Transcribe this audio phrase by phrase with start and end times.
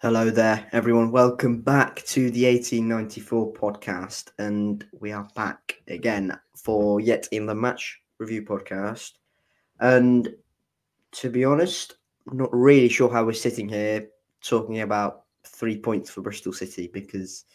[0.00, 1.10] Hello there, everyone.
[1.10, 4.30] Welcome back to the 1894 podcast.
[4.38, 9.14] And we are back again for yet in the match review podcast.
[9.80, 10.32] And
[11.10, 14.06] to be honest, not really sure how we're sitting here
[14.40, 17.46] talking about three points for Bristol City because,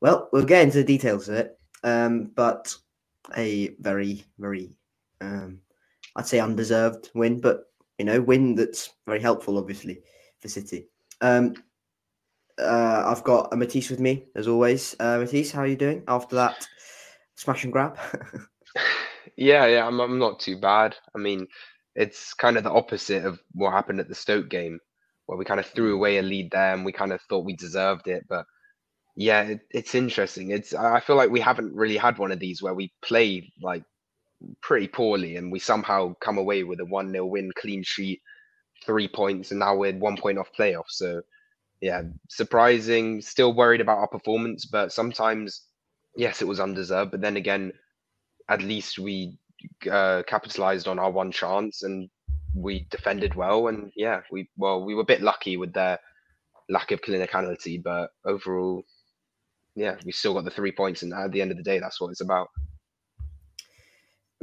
[0.00, 1.58] well, we'll get into the details of it.
[1.82, 2.72] Um, but
[3.36, 4.76] a very, very,
[5.20, 5.58] um,
[6.14, 7.64] I'd say undeserved win, but,
[7.98, 10.02] you know, win that's very helpful, obviously,
[10.38, 10.86] for City.
[11.20, 11.56] Um,
[12.60, 14.94] uh, I've got a Matiss with me as always.
[14.98, 16.66] Uh, Matiss, how are you doing after that
[17.36, 17.98] smash and grab?
[19.36, 20.96] yeah, yeah, I'm, I'm not too bad.
[21.14, 21.46] I mean,
[21.94, 24.78] it's kind of the opposite of what happened at the Stoke game,
[25.26, 27.56] where we kind of threw away a lead there and we kind of thought we
[27.56, 28.24] deserved it.
[28.28, 28.46] But
[29.16, 30.50] yeah, it, it's interesting.
[30.50, 33.82] It's I feel like we haven't really had one of these where we play like
[34.62, 38.20] pretty poorly and we somehow come away with a one 0 win, clean sheet,
[38.84, 40.92] three points, and now we're one point off playoffs.
[40.92, 41.22] So
[41.80, 43.20] yeah, surprising.
[43.22, 45.62] Still worried about our performance, but sometimes,
[46.16, 47.10] yes, it was undeserved.
[47.10, 47.72] But then again,
[48.48, 49.38] at least we
[49.90, 52.08] uh, capitalized on our one chance and
[52.54, 53.68] we defended well.
[53.68, 55.98] And yeah, we well, we were a bit lucky with their
[56.68, 58.82] lack of clinicality, but overall,
[59.74, 61.02] yeah, we still got the three points.
[61.02, 62.48] And at the end of the day, that's what it's about.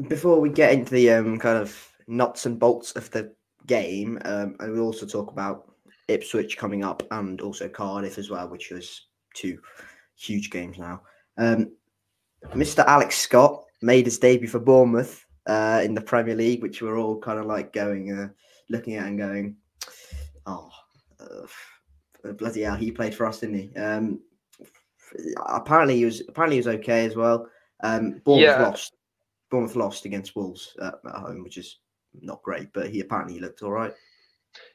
[0.08, 3.34] Before we get into the um, kind of nuts and bolts of the
[3.66, 5.67] game, um, I will also talk about
[6.08, 9.60] Ipswich coming up and also Cardiff as well, which was two
[10.16, 11.02] huge games now.
[11.38, 11.72] Um,
[12.54, 12.86] Mr.
[12.86, 17.20] Alex Scott made his debut for Bournemouth uh, in the Premier League, which we're all
[17.20, 18.30] kind of like going, uh,
[18.70, 19.56] looking at and going,
[20.46, 20.70] oh,
[21.20, 23.76] uh, bloody hell, he played for us, didn't he?
[23.76, 24.20] Um,
[25.46, 27.48] apparently he was apparently he was okay as well.
[27.84, 28.62] Um, Bournemouth yeah.
[28.62, 28.94] lost.
[29.50, 31.80] Bournemouth lost against Wolves at home, which is
[32.22, 33.94] not great, but he apparently looked all right.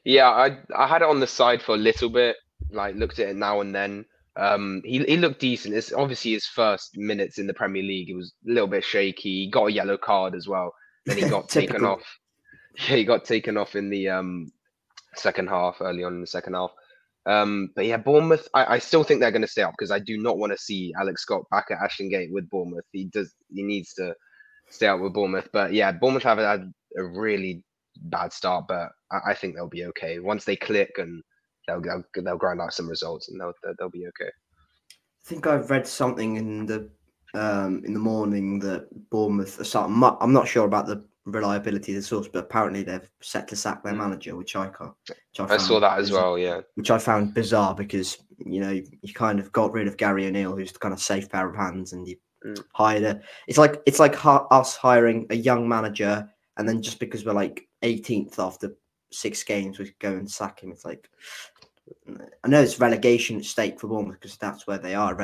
[0.03, 2.35] Yeah, I I had it on the side for a little bit,
[2.71, 4.05] like looked at it now and then.
[4.35, 5.75] Um, he he looked decent.
[5.75, 8.09] It's obviously his first minutes in the Premier League.
[8.09, 9.45] It was a little bit shaky.
[9.45, 10.73] He got a yellow card as well.
[11.05, 12.01] Then he got taken off.
[12.75, 14.51] Yeah, he got taken off in the um
[15.15, 16.71] second half, early on in the second half.
[17.25, 18.47] Um, but yeah, Bournemouth.
[18.53, 20.57] I, I still think they're going to stay up because I do not want to
[20.57, 22.85] see Alex Scott back at Ashton Gate with Bournemouth.
[22.91, 23.33] He does.
[23.53, 24.15] He needs to
[24.69, 25.49] stay out with Bournemouth.
[25.53, 27.63] But yeah, Bournemouth have had a really
[27.97, 31.23] bad start, but I, I think they'll be okay once they click and
[31.67, 34.29] they'll they'll, they'll grind out some results and they'll, they'll, they'll be okay.
[34.29, 36.89] I think I've read something in the
[37.33, 40.01] um, in the morning that Bournemouth are starting.
[40.03, 43.83] I'm not sure about the reliability of the source, but apparently they've set to sack
[43.83, 43.97] their mm.
[43.97, 44.93] manager, which I can't.
[45.07, 46.61] Which I, I saw that as well, yeah.
[46.75, 50.55] Which I found bizarre because you know you kind of got rid of Gary O'Neill,
[50.55, 52.63] who's the kind of safe pair of hands, and you mm.
[52.73, 53.21] hired a.
[53.47, 57.67] It's like it's like us hiring a young manager, and then just because we're like
[57.83, 58.75] 18th after
[59.11, 60.71] six games, we go and sack him.
[60.71, 61.09] It's like
[62.43, 65.17] I know it's relegation at stake for Bournemouth because that's where they are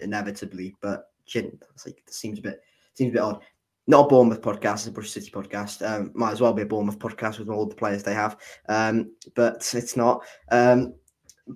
[0.00, 2.60] inevitably, but it's like it seems a bit
[2.94, 3.42] seems a bit odd.
[3.86, 5.86] Not a Bournemouth podcast, it's a Bruce City podcast.
[5.86, 8.36] Um, might as well be a Bournemouth podcast with all the players they have,
[8.68, 10.22] um, but it's not.
[10.50, 10.94] Um,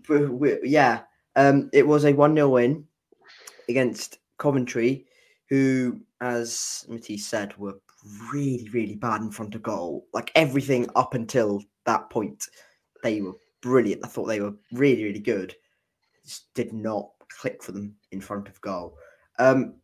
[0.09, 1.03] we, yeah,
[1.37, 2.85] um, it was a 1 0 win
[3.69, 5.07] against Coventry,
[5.49, 7.79] who, as Matiss said, were
[8.33, 10.07] really, really bad in front of goal.
[10.13, 12.47] Like everything up until that point,
[13.03, 14.05] they were brilliant.
[14.05, 15.55] I thought they were really, really good.
[16.25, 18.97] Just did not click for them in front of goal.
[19.39, 19.75] Um,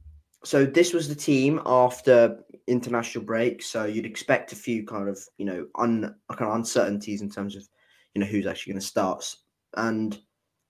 [0.45, 3.63] so this was the team after international break.
[3.63, 7.57] So you'd expect a few kind of you know un kind of uncertainties in terms
[7.57, 7.69] of
[8.15, 9.35] you know who's actually going to start.
[9.77, 10.19] And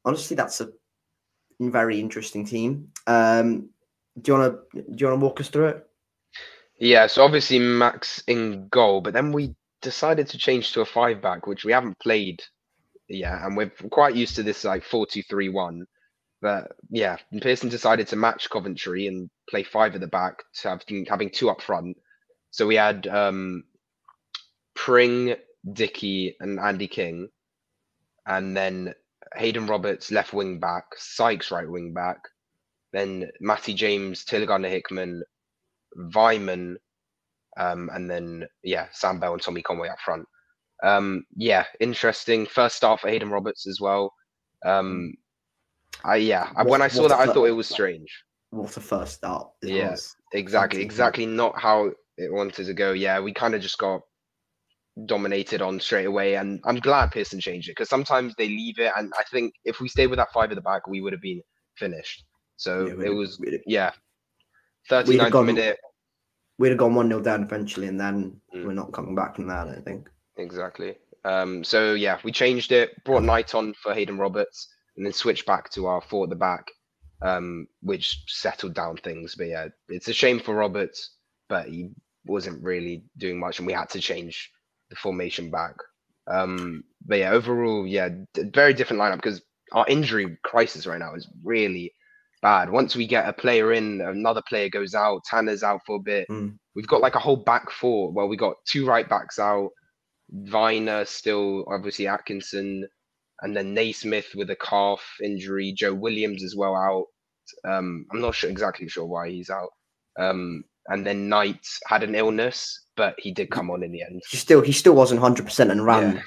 [0.05, 0.71] honestly, that's a
[1.61, 2.89] very interesting team.
[3.07, 3.71] Um,
[4.21, 5.90] do you want to do you want to walk us through it?
[6.81, 11.23] Yeah, so obviously Max in goal, but then we decided to change to a five
[11.23, 12.43] back, which we haven't played
[13.11, 15.85] yeah, and we're quite used to this like four two three one.
[16.41, 20.83] But yeah, Pearson decided to match Coventry and play five at the back to have
[21.09, 21.97] having two up front.
[22.53, 23.65] So we had um,
[24.75, 25.35] Pring,
[25.71, 27.29] Dickie, and Andy King,
[28.27, 28.95] and then
[29.35, 32.19] Haydon Roberts left wing back, Sykes right wing back,
[32.93, 35.23] then Matty James, Taylor Gardner Hickman,
[35.97, 36.77] Weimann,
[37.57, 40.27] um, and then yeah, Sam Bell and Tommy Conway up front.
[40.83, 42.47] Um, yeah, interesting.
[42.47, 44.13] First start for Haydon Roberts as well.
[44.65, 45.15] Um,
[46.05, 48.25] I yeah, what, when I saw that, I thought it was strange.
[48.51, 49.49] What a first start!
[49.63, 49.97] Yeah,
[50.33, 51.27] exactly, exactly.
[51.27, 52.93] Not how it wanted to go.
[52.93, 54.01] Yeah, we kind of just got
[55.07, 58.93] dominated on straight away, and I'm glad Pearson changed it because sometimes they leave it,
[58.97, 61.23] and I think if we stayed with that five at the back, we would have
[61.23, 61.43] been
[61.77, 62.25] finished.
[62.57, 63.93] So yeah, it was yeah,
[64.91, 65.79] 39th minute.
[66.59, 68.67] We'd have gone 1 0 down eventually, and then mm.
[68.67, 70.09] we're not coming back from that, I think.
[70.37, 70.97] Exactly.
[71.25, 75.47] Um, so yeah, we changed it, brought Knight on for Haydon Roberts, and then switched
[75.47, 76.67] back to our four at the back,
[77.23, 79.35] um, which settled down things.
[79.37, 81.15] But yeah, it's a shame for Roberts,
[81.49, 81.91] but he
[82.27, 84.51] wasn't really doing much, and we had to change
[84.91, 85.77] the formation back.
[86.27, 89.43] Um, but yeah, overall, yeah, very different lineup because
[89.73, 91.93] our injury crisis right now is really
[92.43, 92.71] bad.
[92.71, 95.23] Once we get a player in, another player goes out.
[95.31, 96.27] Tanner's out for a bit.
[96.31, 96.57] Mm.
[96.75, 98.13] We've got like a whole back four.
[98.13, 99.71] Well, we got two right backs out.
[100.45, 102.87] Vyner still, obviously Atkinson,
[103.41, 105.73] and then Naismith with a calf injury.
[105.73, 107.07] Joe Williams as well out.
[107.69, 109.71] Um, I'm not sure exactly sure why he's out.
[110.19, 114.23] Um, and then Knight had an illness, but he did come on in the end.
[114.29, 116.23] He still he still wasn't hundred percent and ran.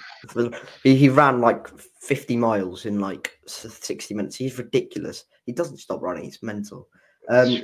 [0.84, 1.68] He, he ran like
[2.02, 4.38] fifty miles in like sixty minutes.
[4.38, 5.26] He's ridiculous.
[5.46, 6.24] He doesn't stop running.
[6.24, 6.88] He's mental.
[7.30, 7.58] Um,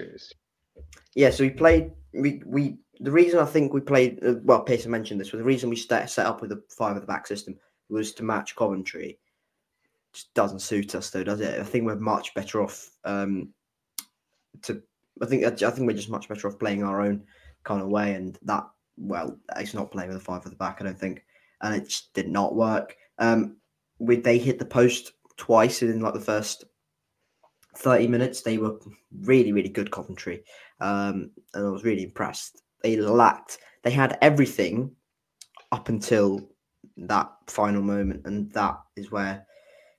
[1.15, 1.91] yeah, so we played.
[2.13, 4.61] We we the reason I think we played uh, well.
[4.61, 5.31] Pearson mentioned this.
[5.31, 7.55] Was the reason we set set up with a five at the back system
[7.89, 9.19] was to match Coventry.
[10.13, 11.59] Just doesn't suit us though, does it?
[11.59, 12.89] I think we're much better off.
[13.05, 13.53] Um,
[14.63, 14.81] to
[15.21, 17.23] I think I think we're just much better off playing our own
[17.63, 18.65] kind of way, and that
[18.97, 20.77] well, it's not playing with a five at the back.
[20.79, 21.23] I don't think,
[21.61, 22.95] and it just did not work.
[23.17, 23.57] Um,
[23.99, 26.65] with they hit the post twice in like the first
[27.77, 28.41] 30 minutes.
[28.41, 28.77] They were
[29.21, 30.43] really, really good Coventry.
[30.79, 32.61] Um, and I was really impressed.
[32.83, 34.91] They lacked, they had everything
[35.71, 36.49] up until
[36.97, 38.25] that final moment.
[38.25, 39.45] And that is where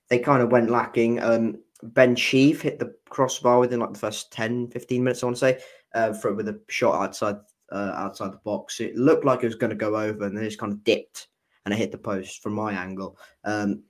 [0.09, 1.21] they kind of went lacking.
[1.21, 5.37] Um, ben Sheaf hit the crossbar within like the first 10, 15 minutes, I want
[5.37, 5.59] to say,
[5.93, 7.37] uh, for, with a shot outside
[7.71, 8.79] uh, outside the box.
[8.79, 10.83] It looked like it was going to go over and then it just kind of
[10.83, 11.27] dipped
[11.65, 13.17] and it hit the post from my angle.
[13.43, 13.83] Um,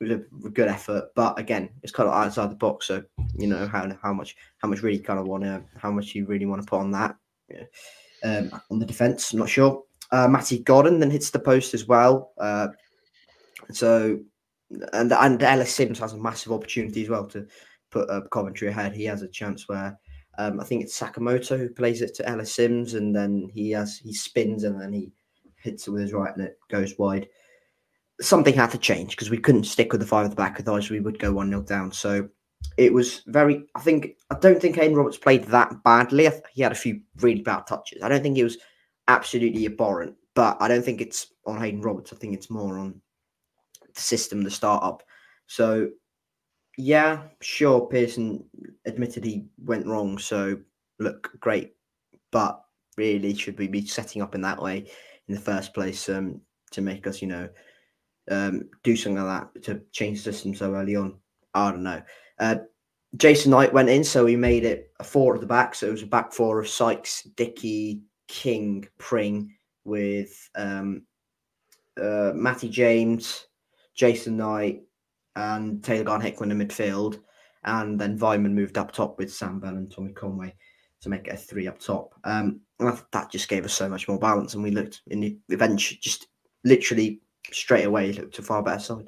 [0.00, 2.86] it was a good effort, but again, it's kind of outside the box.
[2.86, 3.02] So
[3.38, 6.26] you know how how much how much really kind of want to how much you
[6.26, 7.16] really want to put on that
[7.48, 7.64] yeah.
[8.24, 9.32] um, on the defense.
[9.32, 9.82] I'm not sure.
[10.10, 12.32] Uh, Matty Godden then hits the post as well.
[12.38, 12.68] Uh,
[13.70, 14.20] so
[14.92, 17.46] and and Ellis Sims has a massive opportunity as well to
[17.90, 18.94] put uh, Coventry ahead.
[18.94, 19.98] He has a chance where
[20.38, 23.98] um, I think it's Sakamoto who plays it to Ellis Sims, and then he has
[23.98, 25.12] he spins and then he
[25.56, 27.26] hits it with his right and it goes wide
[28.20, 30.90] something had to change because we couldn't stick with the five at the back, otherwise
[30.90, 31.92] we would go one 0 down.
[31.92, 32.28] So
[32.76, 33.64] it was very.
[33.74, 36.28] I think I don't think Haydon Roberts played that badly.
[36.52, 38.02] he had a few really bad touches.
[38.02, 38.58] I don't think it was
[39.08, 42.12] absolutely abhorrent, but I don't think it's on Haydon Roberts.
[42.12, 43.00] I think it's more on
[43.94, 45.02] system, the startup.
[45.46, 45.90] So
[46.76, 48.44] yeah, sure, Pearson
[48.86, 50.18] admitted he went wrong.
[50.18, 50.58] So
[50.98, 51.74] look, great,
[52.30, 52.62] but
[52.96, 54.90] really, should we be setting up in that way
[55.28, 56.40] in the first place um,
[56.72, 57.48] to make us, you know,
[58.30, 61.18] um, do something like that to change the system so early on.
[61.54, 62.02] I don't know.
[62.38, 62.56] Uh,
[63.16, 65.74] Jason Knight went in, so he made it a four at the back.
[65.74, 69.54] So it was a back four of Sykes, Dickie, King, Pring,
[69.84, 71.02] with um,
[72.00, 73.46] uh, Matty James,
[73.94, 74.82] Jason Knight,
[75.36, 77.20] and Taylor Gardner Hickman in midfield.
[77.64, 80.54] And then Weimann moved up top with Sam Bell and Tommy Conway
[81.00, 82.14] to make it a three up top.
[82.24, 84.54] Um, that just gave us so much more balance.
[84.54, 86.26] And we looked in the event, just
[86.64, 87.20] literally
[87.52, 89.06] straight away looked a far better side.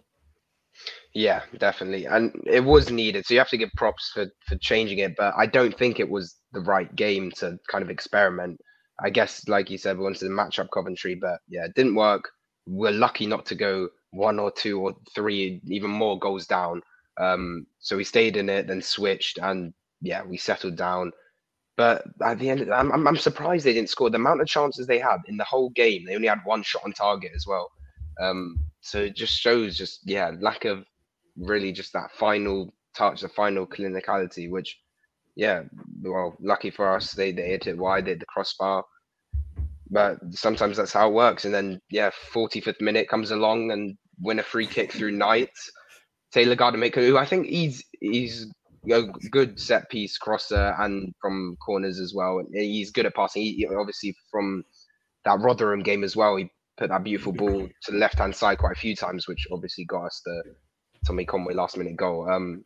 [1.15, 3.25] Yeah, definitely, and it was needed.
[3.25, 6.11] So you have to give props for for changing it, but I don't think it
[6.11, 8.61] was the right game to kind of experiment.
[9.03, 11.95] I guess, like you said, we wanted to match up Coventry, but yeah, it didn't
[11.95, 12.29] work.
[12.67, 16.83] We're lucky not to go one or two or three, even more goals down.
[17.19, 21.13] Um, so we stayed in it, then switched, and yeah, we settled down.
[21.77, 24.09] But at the end, I'm, I'm surprised they didn't score.
[24.09, 26.85] The amount of chances they had in the whole game, they only had one shot
[26.85, 27.71] on target as well.
[28.21, 30.87] Um, so it just shows just yeah lack of
[31.37, 34.79] really just that final touch, the final clinicality, which
[35.35, 35.65] yeah,
[36.03, 38.85] well, lucky for us, they they hit it wide, they hit the crossbar.
[39.91, 41.45] But sometimes that's how it works.
[41.45, 45.51] And then yeah, 45th minute comes along and win a free kick through Knight.
[46.33, 48.53] Taylor Gardner Hickman, who I think he's he's
[48.91, 52.43] a good set piece crosser and from corners as well.
[52.53, 53.43] He's good at passing.
[53.43, 54.65] He, obviously from
[55.25, 58.59] that Rotherham game as well, he put that beautiful ball to the left hand side
[58.59, 60.43] quite a few times, which obviously got us the
[61.07, 62.29] Tommy Conway last minute goal.
[62.29, 62.65] Um,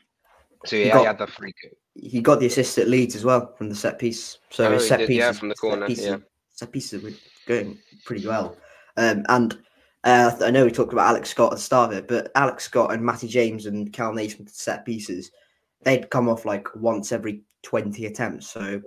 [0.66, 1.72] so yeah, he, got, he had the free kick.
[1.94, 4.38] He got the assist at Leeds as well from the set piece.
[4.50, 6.16] So oh, set pieces, yeah, from the corner, set pieces, yeah.
[6.50, 7.12] set pieces were
[7.46, 8.56] going pretty well.
[8.96, 9.58] Um, and
[10.04, 12.64] uh, I know we talked about Alex Scott at the start of it, but Alex
[12.64, 15.30] Scott and Matty James and Kal Naismith set pieces,
[15.82, 18.46] they'd come off like once every 20 attempts.
[18.46, 18.80] So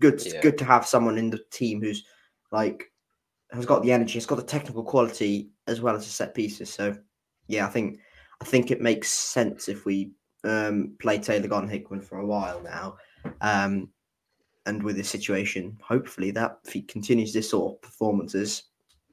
[0.00, 0.40] good, yeah.
[0.40, 2.04] good to have someone in the team who's
[2.50, 2.90] like
[3.52, 6.72] has got the energy, has got the technical quality as well as the set pieces.
[6.72, 6.96] So
[7.46, 8.00] yeah, I think
[8.40, 10.12] I think it makes sense if we
[10.44, 12.96] um, play Taylor Gardner Hickman for a while now.
[13.40, 13.90] Um,
[14.64, 18.64] and with this situation, hopefully that if he continues this sort of performances,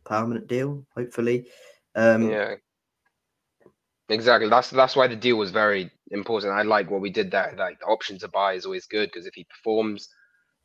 [0.06, 1.48] permanent deal, hopefully.
[1.96, 2.56] Um, yeah,
[4.10, 4.50] exactly.
[4.50, 6.54] That's that's why the deal was very important.
[6.54, 7.54] I like what we did there.
[7.58, 10.10] Like the option to buy is always good because if he performs,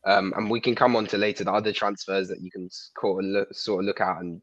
[0.06, 3.24] um, and we can come on to later the other transfers that you can sort
[3.24, 4.40] of look, sort of look at and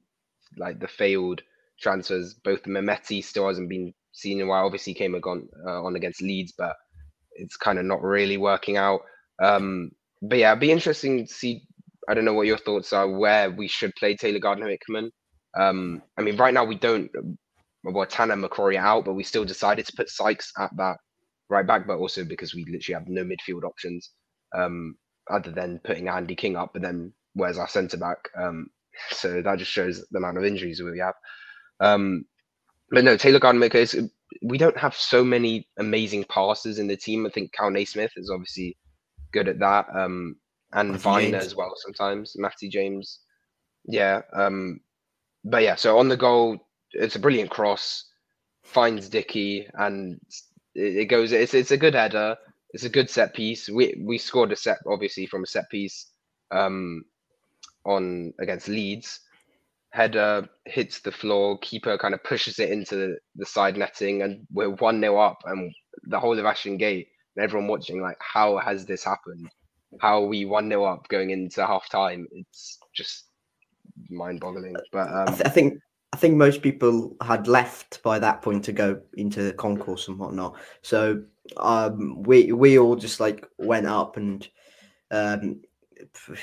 [0.57, 1.41] like the failed
[1.79, 2.33] transfers.
[2.33, 4.65] Both Mehmeti still hasn't been seen in a while.
[4.65, 6.75] Obviously, came on uh, on against Leeds, but
[7.33, 9.01] it's kind of not really working out.
[9.41, 11.63] Um, but yeah, it'd be interesting to see.
[12.11, 15.11] I don't know what your thoughts are where we should play Taylor Gardner Hickman.
[15.57, 17.09] Um, I mean, right now we don't.
[17.85, 20.97] Well, Tanner McCrorie out, but we still decided to put Sykes at that
[21.49, 24.11] right back, but also because we literally have no midfield options
[24.53, 24.95] um,
[25.31, 26.71] other than putting Andy King up.
[26.73, 28.17] But then where's our centre back?
[28.37, 28.67] Um,
[29.11, 31.15] so that just shows the amount of injuries we have.
[31.79, 32.25] Um,
[32.89, 34.09] but no, Taylor Gardner is
[34.41, 37.25] we don't have so many amazing passes in the team.
[37.25, 38.77] I think Kal Naismith is obviously
[39.31, 39.85] good at that.
[39.95, 40.35] Um,
[40.73, 41.45] and Matty Vyner James.
[41.45, 42.33] as well sometimes.
[42.37, 43.19] Matty James.
[43.85, 44.21] Yeah.
[44.33, 44.79] Um,
[45.43, 46.57] but yeah, so on the goal,
[46.91, 48.05] it's a brilliant cross,
[48.63, 50.19] finds Dickie, and
[50.75, 51.31] it, it goes.
[51.31, 52.35] It's it's a good header.
[52.73, 53.69] It's a good set piece.
[53.69, 56.07] We we scored a set obviously from a set piece
[56.51, 57.03] um,
[57.85, 59.21] on against Leeds.
[59.91, 61.57] Header hits the floor.
[61.59, 65.39] Keeper kind of pushes it into the, the side netting, and we're one 0 up.
[65.45, 65.73] And
[66.03, 69.49] the whole of Ashton Gate and everyone watching, like, how has this happened?
[69.99, 72.27] How we one 0 up going into half time?
[72.31, 73.25] It's just
[74.09, 74.75] mind boggling.
[74.91, 75.79] But um, I, th- I think
[76.13, 80.19] I think most people had left by that point to go into the concourse and
[80.19, 80.57] whatnot.
[80.81, 81.23] So
[81.57, 84.47] um, we we all just like went up and
[85.11, 85.61] um,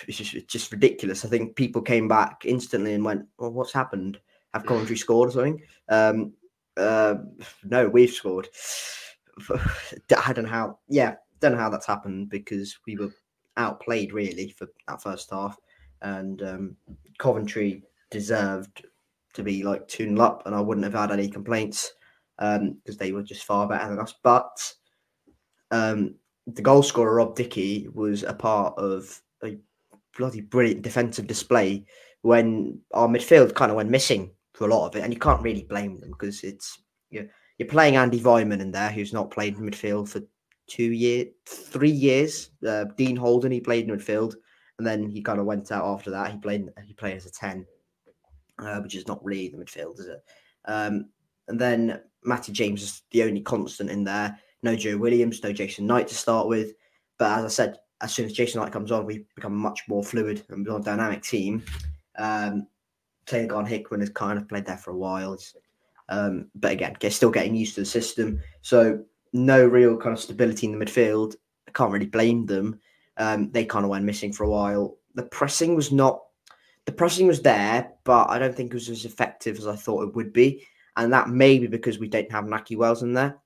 [0.07, 1.25] it's just, it's just ridiculous.
[1.25, 4.19] I think people came back instantly and went, "Well, what's happened?
[4.55, 6.33] Have Coventry scored or something?" Um,
[6.77, 7.17] uh,
[7.65, 8.49] no, we've scored.
[9.51, 10.79] I don't know how.
[10.89, 13.11] Yeah, don't know how that's happened because we were
[13.59, 15.57] outplayed really for that first half,
[16.03, 16.77] and um,
[17.19, 18.87] Coventry deserved
[19.35, 21.93] to be like tuned up, and I wouldn't have had any complaints
[22.39, 24.15] because um, they were just far better than us.
[24.23, 24.73] But
[25.71, 26.15] um,
[26.47, 29.59] the goal scorer Rob Dickie was a part of a
[30.17, 31.85] bloody brilliant defensive display
[32.23, 35.43] when our midfield kind of went missing for a lot of it, and you can't
[35.43, 39.31] really blame them because it's you know, you're playing Andy Weimann in there, who's not
[39.31, 40.21] played midfield for
[40.69, 42.51] two years, three years.
[42.67, 44.35] Uh, Dean Holden, he played in midfield,
[44.79, 46.31] and then he kind of went out after that.
[46.33, 47.67] He played he played as a ten,
[48.59, 50.23] uh, which is not really the midfield, is it?
[50.67, 51.11] Um,
[51.49, 54.39] and then Matty James is the only constant in there.
[54.63, 56.75] No Joe Williams, no Jason Knight to start with.
[57.19, 59.83] But as I said, as soon as Jason Knight comes on, we become a much
[59.89, 61.65] more fluid and more dynamic team.
[62.17, 62.67] Um,
[63.27, 65.37] Gardner Hickman has kind of played there for a while.
[66.09, 68.41] Um, but again, still getting used to the system.
[68.63, 71.37] So no real kind of stability in the midfield.
[71.67, 72.81] I can't really blame them.
[73.17, 74.97] Um, they kind of went missing for a while.
[75.15, 76.23] The pressing was not
[76.87, 80.05] the pressing was there, but I don't think it was as effective as I thought
[80.05, 80.67] it would be.
[80.97, 83.37] And that may be because we don't have Nahki Wells in there.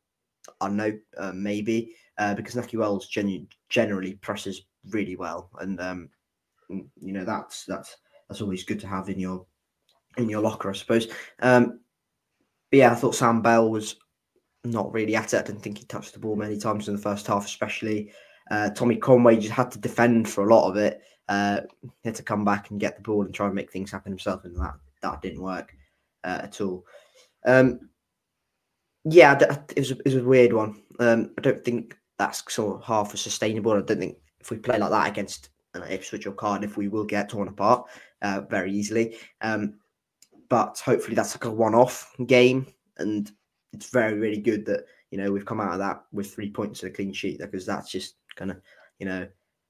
[0.60, 3.08] I know, uh, maybe uh, because Nahki Wells
[3.68, 6.08] generally presses really well, and um,
[6.68, 7.96] you know that's that's
[8.28, 9.44] that's always good to have in your
[10.16, 11.08] in your locker, I suppose.
[11.40, 11.80] Um,
[12.70, 13.96] but yeah, I thought Sam Bell was
[14.64, 15.38] not really at it.
[15.38, 18.12] I didn't think he touched the ball many times in the first half, especially.
[18.50, 21.02] Uh, Tommy Conway just had to defend for a lot of it.
[21.28, 21.60] Uh,
[22.04, 24.44] had to come back and get the ball and try and make things happen himself,
[24.44, 25.74] and that that didn't work
[26.24, 26.84] uh, at all.
[27.46, 27.88] Um,
[29.04, 29.38] yeah,
[29.70, 30.82] it was, a, it was a weird one.
[31.00, 33.72] Um, I don't think that's sort of half as sustainable.
[33.72, 36.88] I don't think if we play like that against uh, Ipswich or Cardiff, if we
[36.88, 37.88] will get torn apart
[38.20, 39.16] uh, very easily.
[39.40, 39.74] Um,
[40.48, 42.66] but hopefully that's like a one-off game,
[42.98, 43.30] and
[43.72, 46.82] it's very really good that you know we've come out of that with three points
[46.82, 48.60] and a clean sheet because that's just kind of
[48.98, 49.26] you know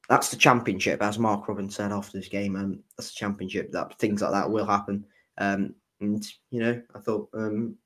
[0.09, 2.57] that's the championship, as Mark Robins said after this game.
[2.57, 5.05] Um, that's the championship that things like that will happen.
[5.39, 7.77] Um, and you know, I thought um,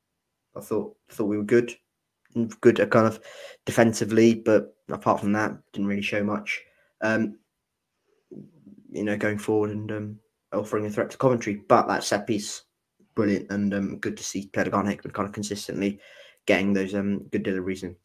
[0.56, 1.74] I thought thought we were good,
[2.60, 3.20] good at kind of
[3.64, 6.62] defensively, but apart from that, didn't really show much.
[7.02, 7.38] Um,
[8.90, 10.18] you know, going forward and um,
[10.52, 12.62] offering a threat to Coventry, but that set piece,
[13.16, 15.98] brilliant and um, good to see Pedagon Hickman kind of consistently
[16.46, 17.96] getting those um, good deliveries in.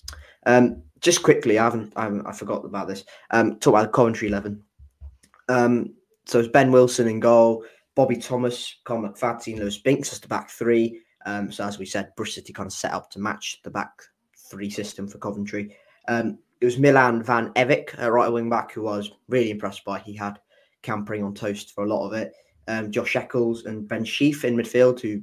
[0.47, 3.03] Um, just quickly, I haven't, I haven't, I forgot about this.
[3.29, 4.63] Um, talk about Coventry eleven.
[5.47, 5.93] Um,
[6.25, 7.63] so it's Ben Wilson in goal,
[7.93, 11.01] Bobby Thomas, Con McFadzean, Lewis Binks as the back three.
[11.27, 13.91] Um, so as we said, Bruce City kind of set up to match the back
[14.49, 15.75] three system for Coventry.
[16.07, 19.83] Um, it was Milan Van Ewijk, a right wing back, who I was really impressed
[19.83, 19.99] by.
[19.99, 20.39] He had
[20.81, 22.33] Cam Pring on toast for a lot of it.
[22.67, 25.21] Um, Josh Eccles and Ben Sheaf in midfield, who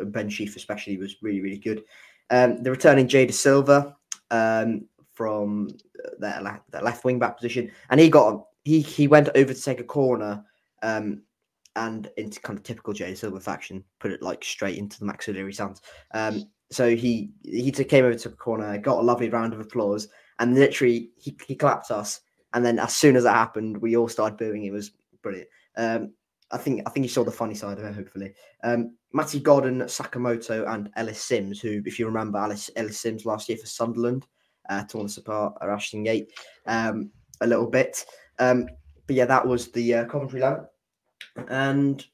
[0.00, 1.84] uh, Ben Sheaf especially was really, really good.
[2.30, 3.94] Um, the returning Jay Dasilva
[4.30, 5.70] um, from
[6.18, 9.80] that left, left wing back position, and he got he he went over to take
[9.80, 10.44] a corner,
[10.82, 11.22] um,
[11.76, 15.28] and into kind of typical Jay Silva faction, put it like straight into the Max
[15.28, 15.80] O'Leary's hands.
[16.12, 20.08] Um, so he he came over to the corner, got a lovely round of applause,
[20.38, 22.20] and literally he, he clapped us.
[22.54, 24.64] And then as soon as that happened, we all started booing.
[24.64, 24.92] It was
[25.22, 25.48] brilliant.
[26.50, 27.94] I think I think you saw the funny side of it.
[27.94, 28.32] Hopefully,
[28.64, 33.48] um, Matty Godden, Sakamoto, and Ellis Sims, who, if you remember, Alice Ellis Sims last
[33.48, 34.26] year for Sunderland,
[34.68, 36.32] uh, torn us apart at Ashton Gate
[36.66, 38.04] um, a little bit.
[38.38, 38.66] Um,
[39.06, 40.66] but yeah, that was the uh, Coventry lamp,
[41.48, 42.04] and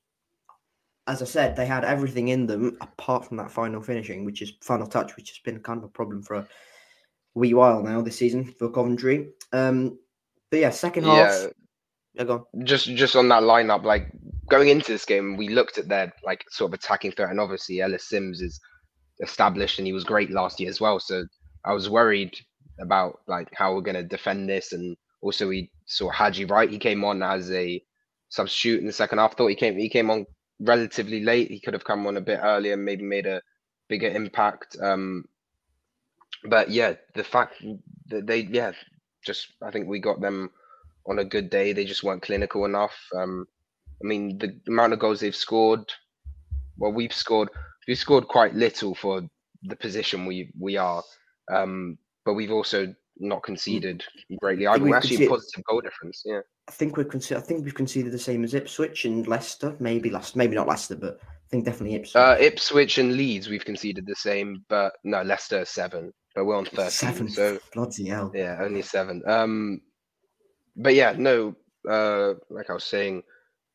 [1.06, 4.54] as I said, they had everything in them apart from that final finishing, which is
[4.62, 6.48] final touch, which has been kind of a problem for a
[7.34, 9.28] wee while now this season for Coventry.
[9.52, 9.98] Um,
[10.50, 11.16] but yeah, second half.
[11.16, 11.48] Yeah.
[12.14, 12.64] Yeah, go on.
[12.64, 14.08] Just just on that lineup, like
[14.48, 17.80] going into this game, we looked at their like sort of attacking threat, and obviously
[17.80, 18.60] Ellis Sims is
[19.20, 21.00] established and he was great last year as well.
[21.00, 21.24] So
[21.64, 22.36] I was worried
[22.80, 26.70] about like how we're to defend this, and also we saw Haji Wright.
[26.70, 27.82] He came on as a
[28.28, 29.36] substitute in the second half.
[29.36, 30.26] Thought he came he came on
[30.60, 31.50] relatively late.
[31.50, 33.42] He could have come on a bit earlier, maybe made a
[33.88, 34.76] bigger impact.
[34.80, 35.24] Um,
[36.44, 37.54] but yeah, the fact
[38.08, 38.72] that they yeah,
[39.24, 40.50] just I think we got them
[41.06, 41.72] on a good day.
[41.72, 42.96] They just weren't clinical enough.
[43.16, 43.46] Um,
[44.02, 45.80] I mean, the amount of goals they've scored.
[46.76, 47.48] Well, we've scored.
[47.86, 49.22] We've scored quite little for
[49.62, 51.02] the position we we are,
[51.52, 54.04] um, but we've also not conceded
[54.40, 54.66] greatly.
[54.66, 56.22] I we're actually a positive goal difference.
[56.24, 57.42] Yeah, I think we've conceded.
[57.42, 59.76] I think we've conceded the same as Ipswich and Leicester.
[59.78, 62.16] Maybe last, maybe not Leicester, but I think definitely Ipswich.
[62.16, 66.12] Uh, Ipswich and Leeds, we've conceded the same, but no, Leicester seven.
[66.34, 66.90] But we're on thirteen.
[66.90, 67.28] Seven.
[67.28, 68.32] So bloody hell.
[68.34, 69.22] Yeah, only seven.
[69.26, 69.80] Um,
[70.76, 71.54] but yeah, no.
[71.88, 73.22] Uh, like I was saying,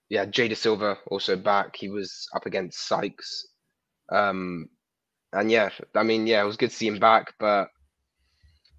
[0.10, 1.76] yeah, Jay Dasilva also back.
[1.76, 3.48] He was up against Sykes.
[4.12, 4.68] Um,
[5.34, 7.70] and yeah, I mean, yeah, it was good to see him back, but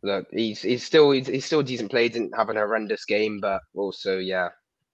[0.02, 2.08] look, he's he's still he's, he's still decent player.
[2.08, 4.48] Didn't have an horrendous game, but also yeah,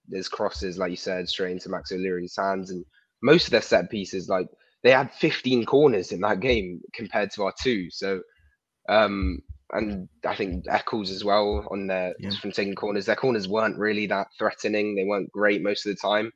[0.09, 2.85] there's crosses like you said straight into Max O'Leary's hands, and
[3.23, 4.49] most of their set pieces like
[4.83, 7.90] they had 15 corners in that game compared to our two.
[7.90, 8.21] So,
[8.88, 9.40] um,
[9.73, 12.30] and I think Eccles as well on their yeah.
[12.41, 13.06] from taking corners.
[13.06, 14.95] Their corners weren't really that threatening.
[14.95, 16.32] They weren't great most of the time.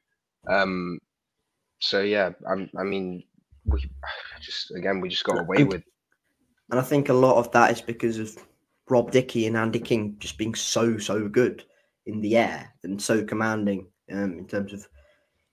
[0.49, 0.99] Um,
[1.81, 3.23] so yeah, I, I mean,
[3.65, 3.89] we
[4.41, 5.83] just again we just got away with.
[6.71, 8.37] And I think a lot of that is because of
[8.89, 11.65] Rob Dickie and Andy King just being so so good
[12.07, 14.87] in the air and so commanding um, in terms of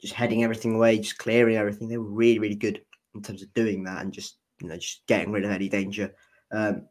[0.01, 1.87] just heading everything away, just clearing everything.
[1.87, 2.81] They were really really good
[3.13, 6.13] in terms of doing that and just you know just getting rid of any danger.
[6.51, 6.87] Um,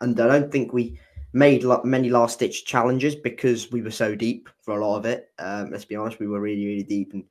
[0.00, 0.98] and I don't think we
[1.32, 5.30] made many last ditch challenges because we were so deep for a lot of it.
[5.38, 7.24] Um, let's be honest, we were really really deep, and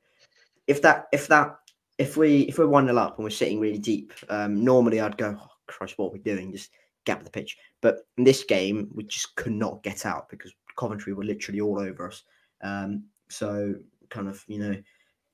[0.66, 1.56] if that if that
[1.98, 5.16] if we if we're one nil up and we're sitting really deep, um, normally I'd
[5.16, 6.52] go, oh, Christ, what are we doing?
[6.52, 6.70] Just
[7.04, 7.56] gap the pitch.
[7.80, 11.78] But in this game, we just could not get out because Coventry were literally all
[11.78, 12.22] over us.
[12.62, 13.74] Um, so
[14.10, 14.76] kind of you know,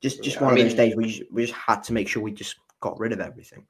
[0.00, 2.08] just just yeah, one I of mean, those days we we just had to make
[2.08, 3.66] sure we just got rid of everything.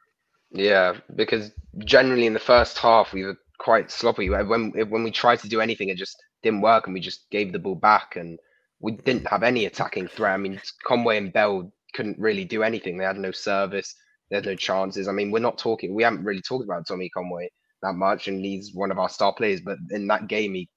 [0.51, 4.29] Yeah, because generally in the first half we were quite sloppy.
[4.29, 7.53] When when we tried to do anything, it just didn't work, and we just gave
[7.53, 8.38] the ball back, and
[8.81, 10.35] we didn't have any attacking threat.
[10.35, 12.98] I mean, Conway and Bell couldn't really do anything.
[12.98, 13.94] They had no service.
[14.29, 15.07] They had no chances.
[15.07, 15.94] I mean, we're not talking.
[15.94, 17.51] We haven't really talked about Tommy Conway
[17.83, 19.61] that much, and he's one of our star players.
[19.61, 20.68] But in that game, he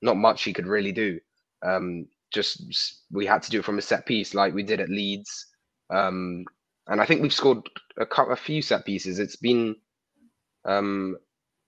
[0.00, 1.20] not much he could really do.
[1.62, 4.88] Um, just we had to do it from a set piece, like we did at
[4.88, 5.46] Leeds.
[5.90, 6.44] Um,
[6.88, 9.18] and I think we've scored a, a few set pieces.
[9.18, 9.76] It's been
[10.64, 11.16] um,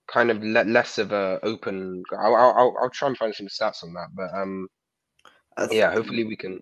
[0.09, 2.03] kind of le- less of a open.
[2.19, 4.69] I'll, I'll, I'll try and find some stats on that, but um,
[5.59, 6.61] th- yeah, hopefully we can.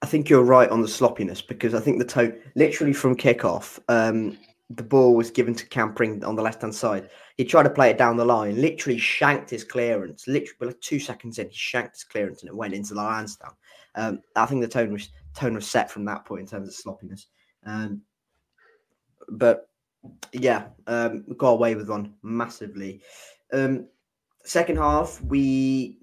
[0.00, 3.80] I think you're right on the sloppiness because I think the toe, literally from kickoff,
[3.88, 4.38] um,
[4.70, 7.10] the ball was given to Cam Pring on the left hand side.
[7.36, 10.28] He tried to play it down the line, literally shanked his clearance.
[10.28, 13.54] Literally, like two seconds in, he shanked his clearance and it went into the Lansdown.
[13.94, 16.74] Um, I think the tone was tone was set from that point in terms of
[16.74, 17.26] sloppiness.
[17.66, 18.02] Um,
[19.30, 19.67] but
[20.32, 23.02] yeah, um, got away with one massively.
[23.52, 23.86] Um,
[24.44, 25.98] second half, we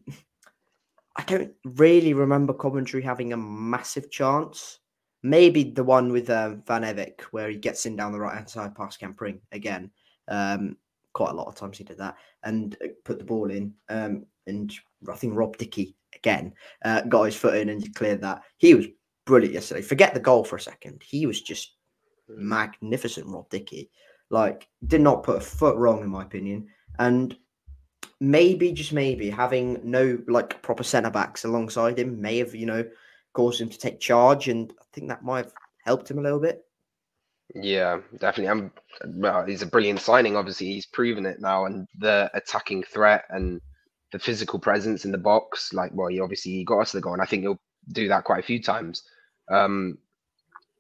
[1.15, 4.79] I don't really remember Coventry having a massive chance.
[5.23, 8.49] Maybe the one with um, Van Ewijk where he gets in down the right hand
[8.49, 9.91] side past Cam Pring again.
[10.27, 10.77] Um,
[11.13, 13.73] quite a lot of times he did that and uh, put the ball in.
[13.89, 14.73] Um, and
[15.09, 18.41] I think Rob Dickie again uh, got his foot in and cleared that.
[18.57, 18.85] He was
[19.25, 19.81] brilliant yesterday.
[19.81, 21.01] Forget the goal for a second.
[21.03, 21.74] He was just.
[22.29, 23.89] Magnificent, Rob Dickie.
[24.29, 26.67] Like, did not put a foot wrong, in my opinion.
[26.99, 27.35] And
[28.19, 32.85] maybe, just maybe, having no like proper centre backs alongside him may have, you know,
[33.33, 34.47] caused him to take charge.
[34.47, 35.53] And I think that might have
[35.85, 36.65] helped him a little bit.
[37.53, 38.49] Yeah, definitely.
[38.49, 38.71] I'm.
[39.05, 40.35] Well, he's a brilliant signing.
[40.35, 43.61] Obviously, he's proven it now, and the attacking threat and
[44.11, 45.73] the physical presence in the box.
[45.73, 47.61] Like, well, he obviously he got us the goal, and I think he'll
[47.91, 49.03] do that quite a few times.
[49.51, 49.99] Um,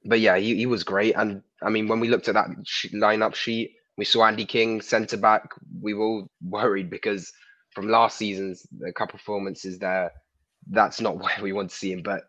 [0.05, 1.15] but yeah, he, he was great.
[1.15, 4.81] And I mean, when we looked at that sh- lineup sheet, we saw Andy King
[4.81, 5.49] centre back.
[5.81, 7.31] We were all worried because
[7.73, 10.11] from last season's a couple performances there,
[10.69, 12.03] that's not where we want to see him.
[12.03, 12.23] But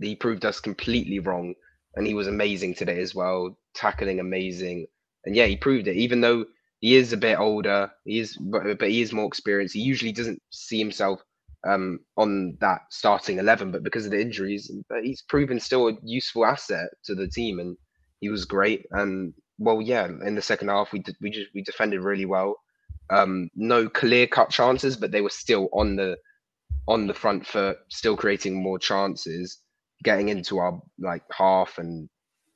[0.00, 1.54] he proved us completely wrong,
[1.94, 4.86] and he was amazing today as well, tackling amazing.
[5.24, 5.96] And yeah, he proved it.
[5.96, 6.46] Even though
[6.80, 9.74] he is a bit older, he is, but, but he is more experienced.
[9.74, 11.22] He usually doesn't see himself
[11.66, 14.70] um, on that starting eleven, but because of the injuries,
[15.02, 17.76] he's proven still a useful asset to the team, and
[18.20, 18.86] he was great.
[18.92, 22.56] And well, yeah, in the second half, we did, we just we defended really well.
[23.10, 26.16] Um, no clear cut chances, but they were still on the
[26.88, 29.58] on the front foot, still creating more chances,
[30.02, 32.08] getting into our like half and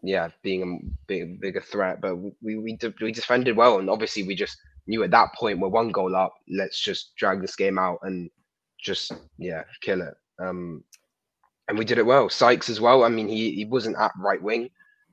[0.03, 2.01] yeah, being a big, bigger threat.
[2.01, 5.69] But we we we defended well, and obviously we just knew at that point we're
[5.69, 6.35] one goal up.
[6.49, 8.31] Let's just drag this game out and
[8.85, 10.15] just yeah, kill it.
[10.39, 10.85] Um,
[11.69, 12.29] and we did it well.
[12.29, 13.05] Sykes as well.
[13.05, 14.69] I mean, he he wasn't at right wing,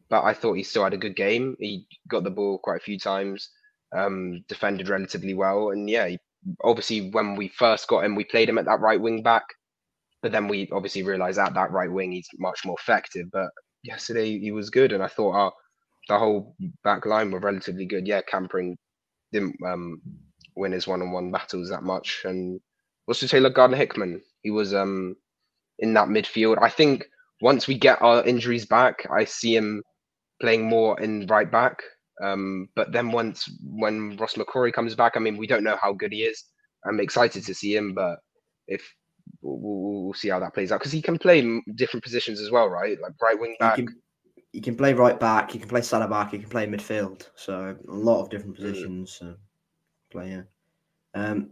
[0.09, 1.55] but I thought he still had a good game.
[1.59, 3.49] He got the ball quite a few times,
[3.95, 6.19] um, defended relatively well, and yeah, he,
[6.63, 9.45] obviously when we first got him, we played him at that right wing back,
[10.21, 13.27] but then we obviously realised at that right wing he's much more effective.
[13.31, 13.49] But
[13.83, 15.53] yesterday he was good, and I thought our
[16.09, 18.07] the whole back line were relatively good.
[18.07, 18.77] Yeah, Cam Pring
[19.31, 20.01] didn't um,
[20.55, 22.59] win his one-on-one battles that much, and
[23.07, 24.21] also Taylor Gardner Hickman.
[24.41, 25.15] He was um
[25.79, 26.57] in that midfield.
[26.61, 27.05] I think
[27.41, 29.83] once we get our injuries back, I see him
[30.39, 31.81] playing more in right back.
[32.21, 35.91] Um, but then once when Ross McCrorie comes back, I mean, we don't know how
[35.93, 36.43] good he is.
[36.85, 38.19] I'm excited to see him, but
[38.67, 38.83] if
[39.41, 39.57] we'll,
[40.03, 42.99] we'll see how that plays out because he can play different positions as well, right?
[43.01, 43.77] Like right wing back.
[43.77, 43.95] He can,
[44.51, 45.51] he can play right back.
[45.51, 46.31] He can play centre back.
[46.31, 47.29] He can play midfield.
[47.35, 48.59] So a lot of different mm.
[48.59, 49.19] positions.
[49.21, 49.31] Mm.
[49.31, 49.35] Uh,
[50.11, 50.43] play
[51.15, 51.51] Um,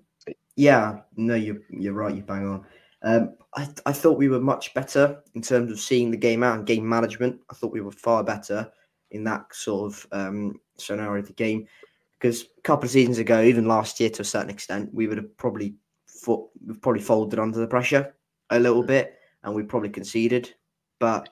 [0.59, 2.13] yeah, no, you're you're right.
[2.13, 2.65] You bang on.
[3.01, 6.57] Um, I I thought we were much better in terms of seeing the game out
[6.57, 7.39] and game management.
[7.49, 8.69] I thought we were far better
[9.11, 11.65] in that sort of um, scenario of the game
[12.19, 15.15] because a couple of seasons ago, even last year to a certain extent, we would
[15.15, 15.75] have probably
[16.27, 18.13] we've probably folded under the pressure
[18.49, 20.53] a little bit and we probably conceded.
[20.99, 21.29] But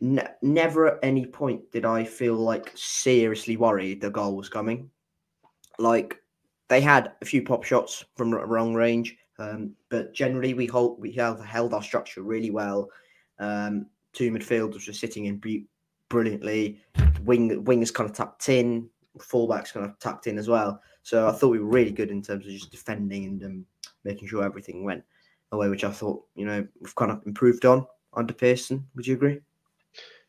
[0.00, 4.88] ne- never at any point did I feel like seriously worried the goal was coming.
[5.78, 6.21] Like
[6.72, 11.12] they had a few pop shots from wrong range, um, but generally we hold we
[11.12, 12.88] held, held our structure really well.
[13.38, 15.38] Um, two midfielders were sitting in
[16.08, 16.80] brilliantly.
[17.24, 20.80] Wing wingers kind of tucked in, fullbacks kind of tucked in as well.
[21.02, 23.66] So I thought we were really good in terms of just defending and um,
[24.04, 25.04] making sure everything went
[25.50, 28.86] away, which I thought you know we've kind of improved on under Pearson.
[28.96, 29.40] Would you agree?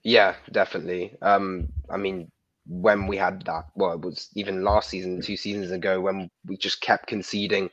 [0.04, 1.16] Yeah, definitely.
[1.22, 2.30] Um, I mean,
[2.66, 6.58] when we had that, well, it was even last season, two seasons ago, when we
[6.58, 7.70] just kept conceding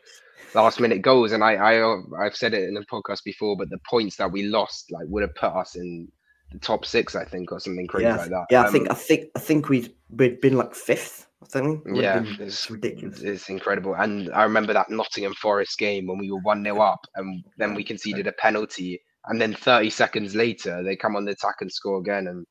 [0.54, 3.78] last minute goals, and I, I, I've said it in the podcast before, but the
[3.88, 6.08] points that we lost, like, would have put us in
[6.52, 8.46] the top six, I think, or something crazy yeah, like that.
[8.50, 11.26] Yeah, um, I think, I think, I think we'd we'd been like fifth.
[11.42, 11.84] I think.
[11.90, 13.20] Yeah, it's ridiculous.
[13.20, 17.00] It's incredible, and I remember that Nottingham Forest game when we were one nil up,
[17.14, 21.32] and then we conceded a penalty, and then 30 seconds later they come on the
[21.32, 22.46] attack and score again, and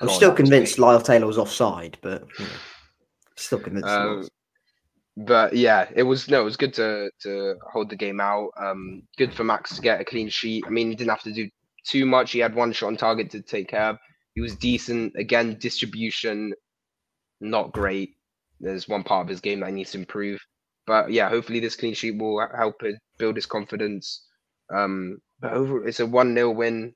[0.00, 2.50] I'm still convinced Lyle Taylor was offside, but you know,
[3.36, 3.88] still convinced.
[3.88, 4.28] Um,
[5.16, 8.50] but yeah, it was no, it was good to to hold the game out.
[8.56, 10.64] Um, good for Max to get a clean sheet.
[10.66, 11.48] I mean, he didn't have to do
[11.84, 12.32] too much.
[12.32, 13.98] He had one shot on target to take care of.
[14.34, 15.14] He was decent.
[15.16, 16.54] Again, distribution,
[17.40, 18.10] not great.
[18.60, 20.40] There's one part of his game that needs to improve.
[20.86, 24.26] But yeah, hopefully this clean sheet will help it build his confidence.
[24.72, 26.94] Um, but over, it's a one 0 win.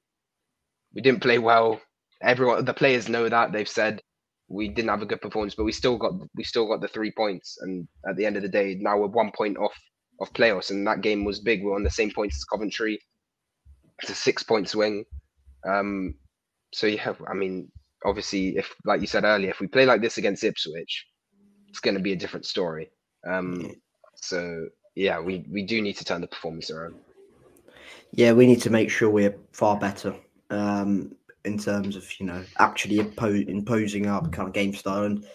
[0.94, 1.80] We didn't play well
[2.24, 4.00] everyone the players know that they've said
[4.48, 7.12] we didn't have a good performance, but we still got we still got the three
[7.16, 7.58] points.
[7.60, 9.74] And at the end of the day, now we're one point off
[10.20, 11.62] of playoffs, and that game was big.
[11.62, 12.98] We're on the same points as Coventry.
[14.02, 15.04] It's a six point swing.
[15.66, 16.14] Um,
[16.72, 17.70] so yeah, I mean,
[18.04, 21.06] obviously, if like you said earlier, if we play like this against Ipswich,
[21.68, 22.90] it's going to be a different story.
[23.26, 23.72] Um,
[24.16, 26.96] so yeah, we we do need to turn the performance around.
[28.12, 30.14] Yeah, we need to make sure we're far better.
[30.50, 35.26] Um, in terms of you know actually impo- imposing our kind of game style and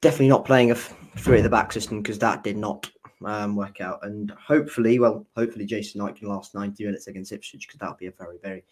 [0.00, 2.90] definitely not playing a three at the back system because that did not
[3.24, 4.00] um, work out.
[4.02, 7.98] And hopefully, well, hopefully Jason Knight can last 90 minutes against Ipswich because that would
[7.98, 8.64] be a very, very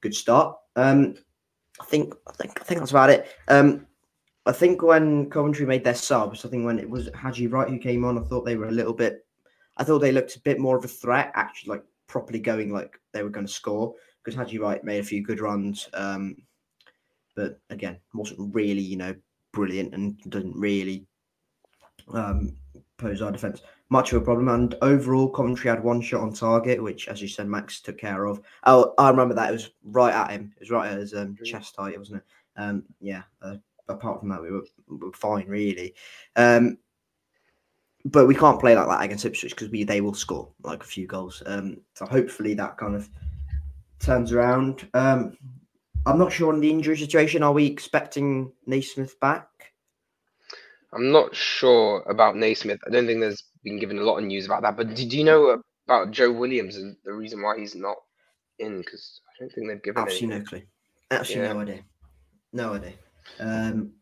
[0.00, 0.56] good start.
[0.76, 1.16] Um,
[1.80, 3.28] I think, I think, I think that's about it.
[3.48, 3.86] Um,
[4.46, 7.78] I think when Coventry made their subs, I think when it was Haji Wright who
[7.78, 9.26] came on, I thought they were a little bit.
[9.76, 13.00] I thought they looked a bit more of a threat, actually, like properly going like
[13.12, 13.94] they were going to score
[14.24, 16.36] because Haji Wright made a few good runs, um,
[17.36, 19.14] but again, wasn't really, you know,
[19.52, 21.06] brilliant and didn't really
[22.12, 22.56] um,
[22.96, 24.48] pose our defence much of a problem.
[24.48, 28.24] And overall, Coventry had one shot on target, which, as you said, Max took care
[28.24, 28.40] of.
[28.64, 29.50] Oh, I remember that.
[29.50, 30.52] It was right at him.
[30.56, 32.24] It was right at his um, chest height, wasn't it?
[32.60, 33.22] Um, yeah.
[33.42, 33.56] Uh,
[33.88, 35.94] apart from that, we were, we were fine, really.
[36.36, 36.78] Um,
[38.06, 40.86] but we can't play like that against Ipswich because we they will score like a
[40.86, 41.42] few goals.
[41.46, 43.08] Um, so hopefully that kind of
[44.04, 44.88] turns around.
[44.94, 45.36] Um,
[46.06, 47.42] I'm not sure on the injury situation.
[47.42, 49.48] Are we expecting Naismith back?
[50.92, 52.80] I'm not sure about Naismith.
[52.86, 54.76] I don't think there's been given a lot of news about that.
[54.76, 57.96] But did you know about Joe Williams and the reason why he's not
[58.58, 58.78] in?
[58.78, 60.02] Because I don't think they've given.
[60.02, 60.62] Absolutely no clue.
[61.10, 61.52] Absolutely yeah.
[61.52, 61.82] no idea.
[62.52, 62.92] No idea.
[63.40, 63.92] Um,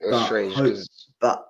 [0.00, 0.88] it was strange because.
[1.20, 1.46] But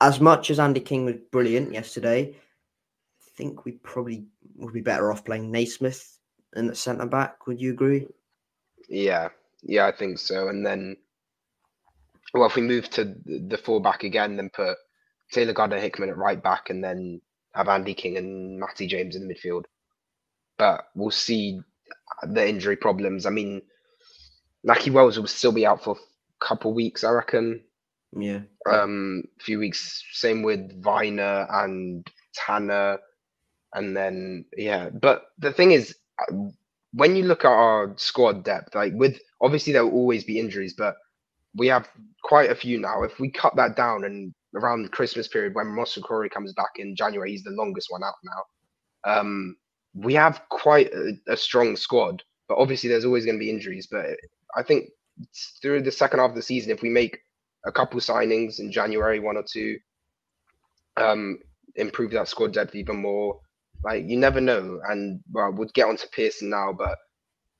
[0.00, 4.24] as much as Andy King was brilliant yesterday, I think we probably
[4.56, 6.18] would be better off playing Naismith
[6.54, 7.46] in the centre back.
[7.46, 8.06] Would you agree?
[8.88, 9.28] Yeah,
[9.62, 10.48] yeah, I think so.
[10.48, 10.96] And then,
[12.34, 14.76] well, if we move to the full back again, then put
[15.30, 17.20] Taylor Gardner Hickman at right back, and then
[17.54, 19.64] have Andy King and Matty James in the midfield.
[20.58, 21.60] But we'll see
[22.22, 23.26] the injury problems.
[23.26, 23.62] I mean,
[24.66, 27.62] Nahki Wells will still be out for a couple weeks, I reckon.
[28.16, 28.40] Yeah.
[28.70, 30.04] Um, a few weeks.
[30.12, 32.98] Same with Vyner and Tanner,
[33.72, 34.90] and then yeah.
[34.90, 35.96] But the thing is,
[36.92, 40.74] when you look at our squad depth, like with obviously there will always be injuries,
[40.76, 40.94] but
[41.54, 41.88] we have
[42.22, 43.02] quite a few now.
[43.02, 46.94] If we cut that down and around the Christmas period when Corey comes back in
[46.96, 49.10] January, he's the longest one out now.
[49.18, 49.56] Um,
[49.94, 53.88] we have quite a, a strong squad, but obviously there's always going to be injuries.
[53.90, 54.06] But
[54.56, 54.90] I think
[55.60, 57.18] through the second half of the season, if we make
[57.66, 59.78] a couple signings in January, one or two,
[60.96, 61.38] um,
[61.76, 63.40] improve that squad depth even more.
[63.84, 66.96] Like you never know, and well, we'll get on to Pearson now, but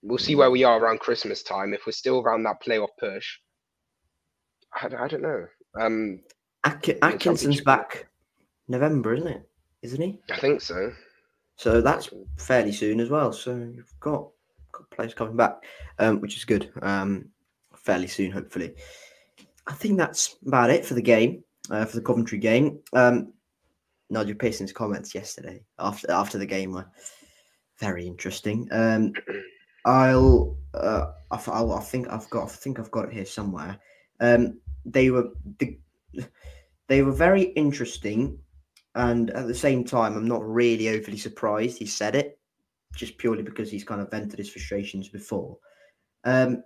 [0.03, 1.75] we'll see where we are around Christmas time.
[1.75, 3.39] If we're still around that playoff push,
[4.75, 5.47] I, I don't know.
[5.81, 6.21] Um,
[6.65, 8.07] At- Atkinson's back
[8.69, 9.49] November, isn't it?
[9.83, 10.21] Isn't he?
[10.31, 10.93] I think so.
[11.57, 12.09] So that's
[12.39, 13.33] fairly soon as well.
[13.33, 14.29] So you've got
[14.73, 15.65] got players coming back,
[15.99, 16.71] um, which is good.
[16.83, 17.29] Um,
[17.75, 18.75] fairly soon, hopefully.
[19.67, 22.81] I think that's about it for the game, uh, for the Coventry game.
[22.93, 23.33] Um,
[24.13, 26.87] Nigel Pearson's comments yesterday after after the game were
[27.79, 28.69] very interesting.
[28.71, 29.13] Um,
[29.85, 33.79] I'll, uh, I, I'll, I think I've got, I think I've got it here somewhere.
[34.21, 35.79] Um, they were the,
[36.89, 38.39] they were very interesting,
[38.95, 42.39] and at the same time, I'm not really overly surprised he said it,
[42.95, 45.57] just purely because he's kind of vented his frustrations before.
[46.25, 46.63] Um,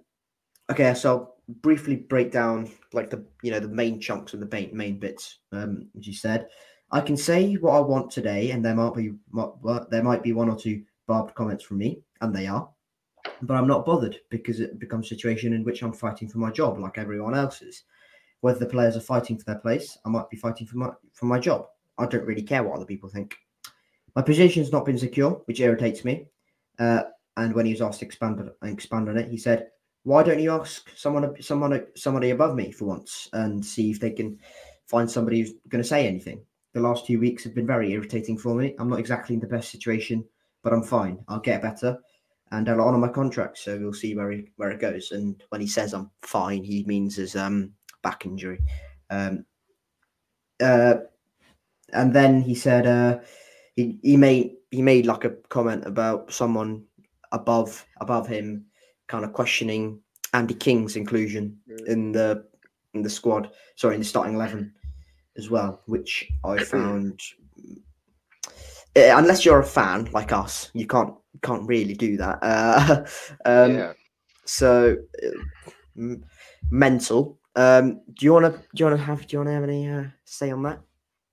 [0.70, 4.48] okay, so I'll briefly break down like the you know the main chunks of the
[4.50, 5.38] main main bits.
[5.52, 6.48] Um, as you said,
[6.90, 9.12] I can say what I want today, and there might be
[9.90, 12.68] there might be one or two barbed comments from me, and they are,
[13.42, 16.50] but I'm not bothered because it becomes a situation in which I'm fighting for my
[16.50, 17.84] job, like everyone else is.
[18.40, 21.26] Whether the players are fighting for their place, I might be fighting for my for
[21.26, 21.66] my job.
[21.98, 23.34] I don't really care what other people think.
[24.14, 26.26] My position's not been secure, which irritates me.
[26.78, 27.04] Uh,
[27.36, 29.68] and when he was asked to expand expand on it, he said,
[30.06, 34.10] why don't you ask someone, someone, somebody above me for once and see if they
[34.10, 34.38] can
[34.86, 36.40] find somebody who's going to say anything?
[36.76, 38.74] The last two weeks have been very irritating for me.
[38.78, 40.22] I'm not exactly in the best situation,
[40.62, 41.24] but I'm fine.
[41.26, 41.96] I'll get better,
[42.52, 43.56] and I'll honour my contract.
[43.56, 45.10] So we'll see where he, where it goes.
[45.12, 48.58] And when he says I'm fine, he means his um, back injury.
[49.08, 49.46] Um,
[50.60, 50.96] uh,
[51.94, 53.20] and then he said uh,
[53.74, 56.84] he he made he made like a comment about someone
[57.32, 58.66] above above him
[59.06, 59.98] kind of questioning
[60.34, 62.44] Andy King's inclusion in the
[62.92, 64.74] in the squad, sorry, in the starting eleven
[65.36, 67.20] as well, which I found.
[68.94, 72.38] Unless you're a fan like us, you can't can't really do that.
[72.42, 73.04] Uh,
[73.44, 73.92] um, yeah.
[74.46, 76.14] So uh,
[76.70, 77.38] mental.
[77.56, 79.64] Um, do you want to do you want to have do you want to have
[79.64, 80.80] any uh, say on that?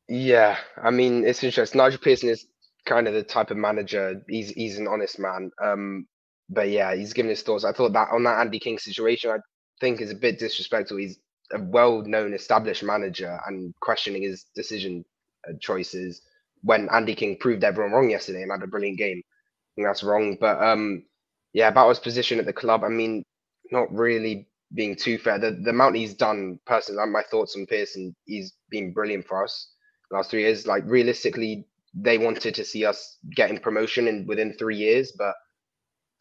[0.09, 1.77] Yeah, I mean it's interesting.
[1.77, 2.47] Nigel Pearson is
[2.85, 4.21] kind of the type of manager.
[4.27, 5.51] He's he's an honest man.
[5.61, 6.07] Um,
[6.49, 7.63] but yeah, he's given his thoughts.
[7.63, 9.37] I thought that on that Andy King situation, I
[9.79, 10.97] think is a bit disrespectful.
[10.97, 11.19] He's
[11.53, 15.05] a well-known, established manager, and questioning his decision
[15.47, 16.21] uh, choices
[16.63, 19.21] when Andy King proved everyone wrong yesterday and had a brilliant game.
[19.25, 20.37] I think that's wrong.
[20.39, 21.05] But um,
[21.53, 23.23] yeah, about his position at the club, I mean,
[23.71, 25.39] not really being too fair.
[25.39, 29.69] The the amount he's done, personally, my thoughts on Pearson, he's been brilliant for us
[30.11, 30.67] last three years.
[30.67, 35.35] Like realistically, they wanted to see us getting promotion in within three years, but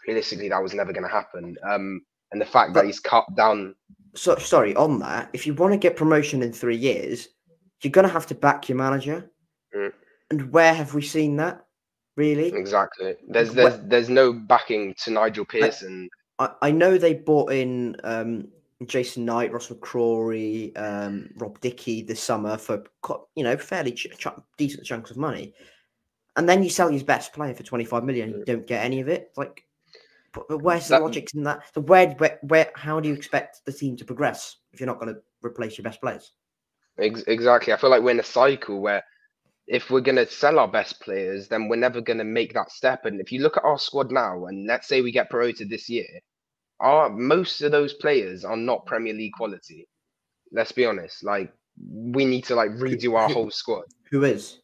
[0.06, 1.56] realistically that was never going to happen.
[1.68, 3.74] Um, and the fact that he's cut down.
[4.14, 5.30] So sorry on that.
[5.32, 7.28] If you want to get promotion in three years,
[7.82, 9.30] you're going to have to back your manager.
[9.74, 9.92] Mm.
[10.30, 11.64] And where have we seen that?
[12.16, 12.48] Really?
[12.48, 13.14] Exactly.
[13.28, 16.10] There's there's there's no backing to Nigel Pearson.
[16.38, 18.48] I, I know they bought in um,
[18.86, 22.84] Jason Knight, Ross McCrorie, um, Rob Dickie this summer for
[23.34, 25.54] you know fairly ch- ch- decent chunks of money,
[26.36, 29.00] and then you sell your best player for twenty five million, you don't get any
[29.00, 29.32] of it.
[29.36, 29.64] Like,
[30.36, 31.62] Uh, where's the that, logic in that?
[31.74, 34.98] So where, where, where, how do you expect the team to progress if you're not
[34.98, 36.32] going to replace your best players?
[36.98, 37.72] Exactly.
[37.72, 39.02] I feel like we're in a cycle where
[39.66, 42.70] if we're going to sell our best players, then we're never going to make that
[42.70, 43.04] step.
[43.04, 45.88] And if you look at our squad now, and let's say we get promoted this
[45.88, 46.20] year,
[46.80, 49.88] our most of those players are not Premier League quality.
[50.50, 51.24] Let's be honest.
[51.24, 53.84] Like we need to like redo our whole squad.
[54.10, 54.58] Who is?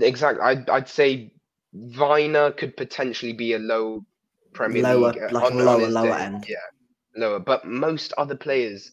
[0.00, 0.42] Exactly.
[0.42, 1.32] I'd I'd say
[1.74, 4.04] Vyner could potentially be a low
[4.52, 6.24] Premier lower, League like on, lower, lower day.
[6.24, 6.46] end.
[6.48, 6.56] Yeah,
[7.16, 7.38] lower.
[7.38, 8.92] But most other players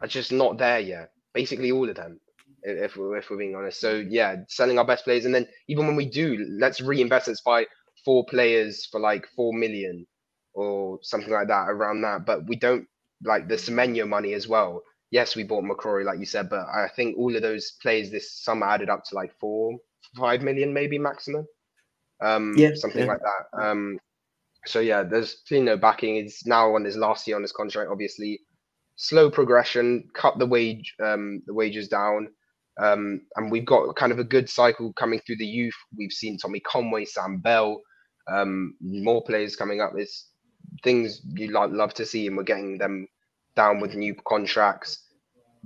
[0.00, 1.10] are just not there yet.
[1.32, 2.20] Basically, all of them
[2.64, 3.80] if we're, if we're being honest.
[3.80, 7.28] So yeah, selling our best players, and then even when we do, let's reinvest.
[7.28, 7.66] Let's buy
[8.04, 10.06] four players for like four million
[10.54, 12.24] or something like that around that.
[12.26, 12.86] But we don't
[13.22, 14.82] like the Semenyo money as well.
[15.10, 18.32] Yes, we bought McCrorie, like you said, but I think all of those players this
[18.32, 19.76] summer added up to like four,
[20.16, 21.46] five million maybe maximum.
[22.20, 23.08] Um, yeah, something yeah.
[23.08, 23.62] like that.
[23.62, 23.98] Um,
[24.66, 26.16] so yeah, there's you know backing.
[26.16, 27.90] It's now on his last year on his contract.
[27.90, 28.40] Obviously,
[28.96, 30.08] slow progression.
[30.14, 32.28] Cut the wage, um, the wages down.
[32.80, 35.74] Um, and we've got kind of a good cycle coming through the youth.
[35.96, 37.80] We've seen Tommy Conway, Sam Bell,
[38.32, 39.92] um, more players coming up.
[39.96, 40.28] It's
[40.82, 43.06] things you like love to see, and we're getting them
[43.54, 45.00] down with new contracts.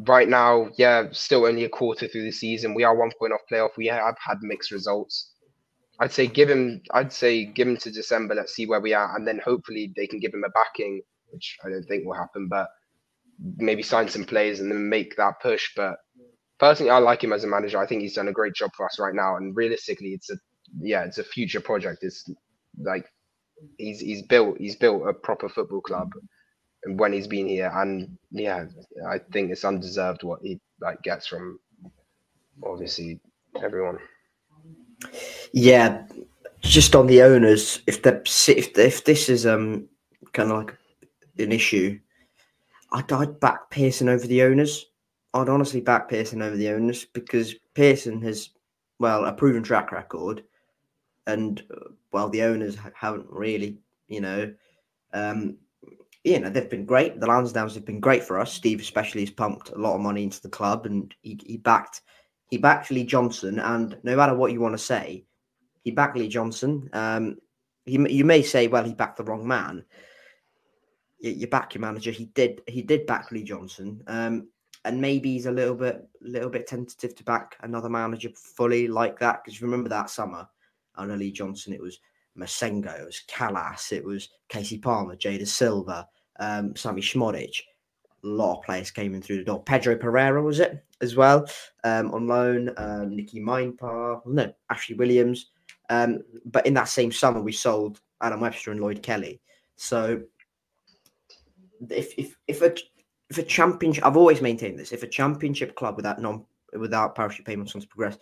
[0.07, 2.75] Right now, yeah, still only a quarter through the season.
[2.75, 3.71] We are one point off playoff.
[3.77, 5.33] We have had mixed results.
[6.01, 6.83] I'd say give him.
[6.93, 8.35] I'd say give him to December.
[8.35, 11.57] Let's see where we are, and then hopefully they can give him a backing, which
[11.65, 12.49] I don't think will happen.
[12.49, 12.69] But
[13.57, 15.71] maybe sign some players and then make that push.
[15.77, 15.97] But
[16.59, 17.79] personally, I like him as a manager.
[17.79, 19.37] I think he's done a great job for us right now.
[19.37, 20.37] And realistically, it's a
[20.81, 22.01] yeah, it's a future project.
[22.03, 22.31] It's
[22.79, 23.07] like
[23.79, 26.11] he's he's built he's built a proper football club
[26.87, 28.67] when he's been here, and yeah,
[29.09, 31.59] I think it's undeserved what he like gets from
[32.65, 33.21] obviously
[33.63, 33.99] everyone.
[35.53, 36.07] Yeah,
[36.61, 39.89] just on the owners, if the if if this is um
[40.33, 40.77] kind of like
[41.39, 41.99] an issue,
[42.93, 44.87] I'd, I'd back Pearson over the owners.
[45.35, 48.51] I'd honestly back Pearson over the owners because Pearson has,
[48.99, 50.43] well, a proven track record,
[51.27, 54.53] and uh, well, the owners haven't really, you know,
[55.13, 55.59] um,
[56.25, 57.21] you know, they've been great.
[57.21, 58.53] The Lansdowns have been great for us.
[58.53, 62.03] Steve especially has pumped a lot of money into the club, and he, he backed
[62.49, 63.59] he backed Lee Johnson.
[63.59, 65.25] And no matter what you want to say,
[65.83, 66.89] he backed Lee Johnson.
[66.93, 67.37] Um,
[67.85, 69.85] he, you may say, well, he backed the wrong man.
[71.21, 72.11] You, you back your manager.
[72.11, 72.63] He did.
[72.67, 74.03] He did back Lee Johnson.
[74.07, 74.49] Um,
[74.85, 79.19] and maybe he's a little bit little bit tentative to back another manager fully like
[79.19, 80.49] that because remember that summer
[80.95, 81.99] under Lee Johnson it was
[82.39, 86.07] Massengo, it was Kalas, it was Kasey Palmer, Jay Dasilva,
[86.39, 87.63] um, Sammie Szmodic.
[88.23, 89.63] Lot of players came in through the door.
[89.63, 91.47] Pedro Pereira was it as well
[91.85, 92.71] um, on loan.
[92.77, 95.51] Um, Niki Mäenpää, no, Ashley Williams.
[95.91, 99.41] Um, but in that same summer, we sold Adam Webster and Lloyd Kelly.
[99.77, 100.23] So
[101.91, 102.75] if if if a
[103.31, 104.93] if a championship, I've always maintained this.
[104.93, 108.19] If a championship club without non without parachute payments wants to progress,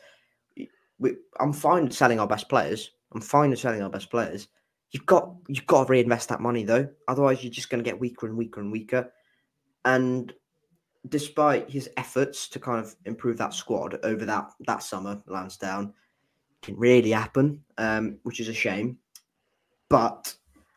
[0.99, 2.93] we, I'm fine with selling our best players.
[3.13, 4.49] I'm fine with selling our best players.
[4.91, 6.89] You've got you've got to reinvest that money though.
[7.09, 9.11] Otherwise, you're just going to get weaker and weaker and weaker.
[9.87, 10.35] And
[11.09, 15.95] despite his efforts to kind of improve that squad over that that summer, Lansdown
[16.61, 18.99] didn't really happen, um, which is a shame.
[19.89, 20.35] But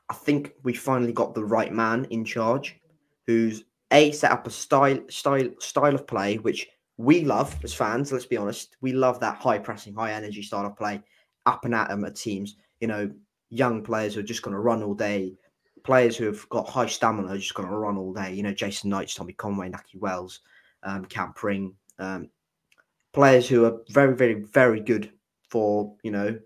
[0.10, 2.80] I think we finally got the right man in charge,
[3.28, 8.12] who's a set up a style style style of play which we love as fans.
[8.12, 11.02] Let's be honest, we love that high pressing, high energy style of play,
[11.46, 12.58] up and at them at teams.
[12.82, 13.12] You know,
[13.50, 15.34] young players who are just going to run all day,
[15.90, 18.32] players who have got high stamina are just going to run all day.
[18.32, 20.42] You know, Jason Knight, Tommy Conway, Nahki Wells,
[20.84, 21.34] um, Cam
[21.98, 22.30] um,
[23.12, 25.12] players who are very, very, very good
[25.50, 26.38] for you know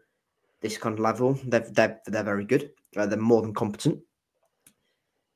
[0.61, 1.37] this kind of level.
[1.43, 2.71] They're they're, they're very good.
[2.95, 3.99] Uh, they're more than competent.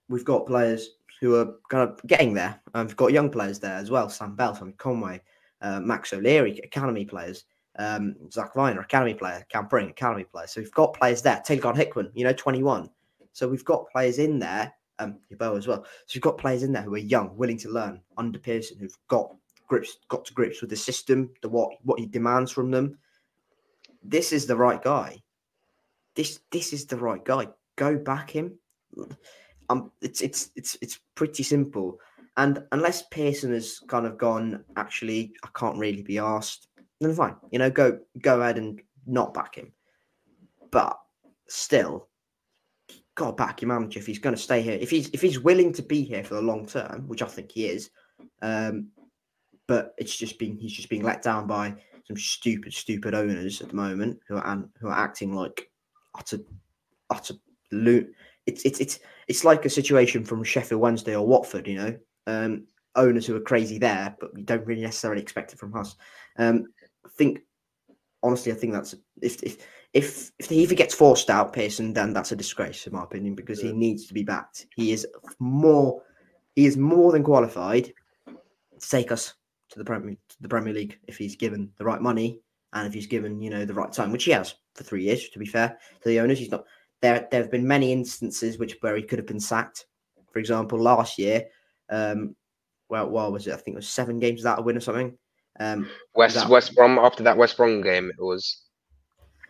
[0.07, 2.61] We've got players who are kind of getting there.
[2.73, 4.07] We've got young players there as well.
[4.07, 5.19] Sam Bell, Tommy Conway,
[5.59, 7.43] uh, Max O'Leary, academy players.
[7.77, 9.45] Um, Zak Vyner, academy player.
[9.49, 10.47] Cam Pring, academy player.
[10.47, 11.41] So we've got players there.
[11.43, 12.89] Taylor Hickman, you know, 21.
[13.37, 14.73] So we've got players in there.
[14.99, 15.83] Um, Yabo as well.
[15.83, 18.97] So we've got players in there who are young, willing to learn under Pearson, who've
[19.07, 19.35] got
[19.67, 22.97] grips, got to grips with the system, the what what he demands from them.
[24.03, 25.21] This is the right guy.
[26.15, 27.47] This this is the right guy.
[27.75, 28.57] Go back him
[29.69, 31.99] um, it's it's it's it's pretty simple.
[32.37, 36.67] And unless Pearson has kind of gone, actually, I can't really be asked,
[37.01, 37.35] then fine.
[37.51, 39.71] You know, go go ahead and not back him.
[40.71, 40.97] But
[41.47, 42.07] still,
[43.17, 44.77] got to back your manager if he's going to stay here.
[44.79, 47.51] If he's if he's willing to be here for the long term, which I think
[47.51, 47.89] he is,
[48.41, 48.87] um,
[49.67, 53.69] but it's just been he's just being let down by some stupid, stupid owners at
[53.69, 55.69] the moment who are who are acting like
[56.15, 56.39] utter
[57.09, 57.33] utter
[57.71, 58.09] loot.
[58.45, 61.97] It's it's it's it's like a situation from Sheffield Wednesday or Watford, you know.
[62.27, 65.95] Um, owners who are crazy there, but we don't really necessarily expect it from us.
[66.37, 66.65] Um,
[67.05, 67.39] I think
[68.23, 69.57] honestly, I think that's if if
[69.93, 73.63] if if he gets forced out, Pearson, then that's a disgrace in my opinion because
[73.63, 73.71] yeah.
[73.71, 74.67] he needs to be backed.
[74.75, 75.07] He is
[75.39, 76.01] more
[76.55, 77.93] he is more than qualified
[78.25, 79.33] to take us
[79.69, 82.41] to the Premier to the Premier League if he's given the right money
[82.73, 85.29] and if he's given you know the right time, which he has for three years.
[85.29, 86.65] To be fair to the owners, he's not
[87.01, 87.27] there.
[87.31, 89.85] There have been many instances which where he could have been sacked.
[90.31, 91.45] For example, last year,
[91.89, 92.35] um,
[92.89, 93.53] well, what was it?
[93.53, 95.17] I think it was seven games without a win or something.
[95.59, 98.63] Um, West that, West Brom after that West Brom game, it was.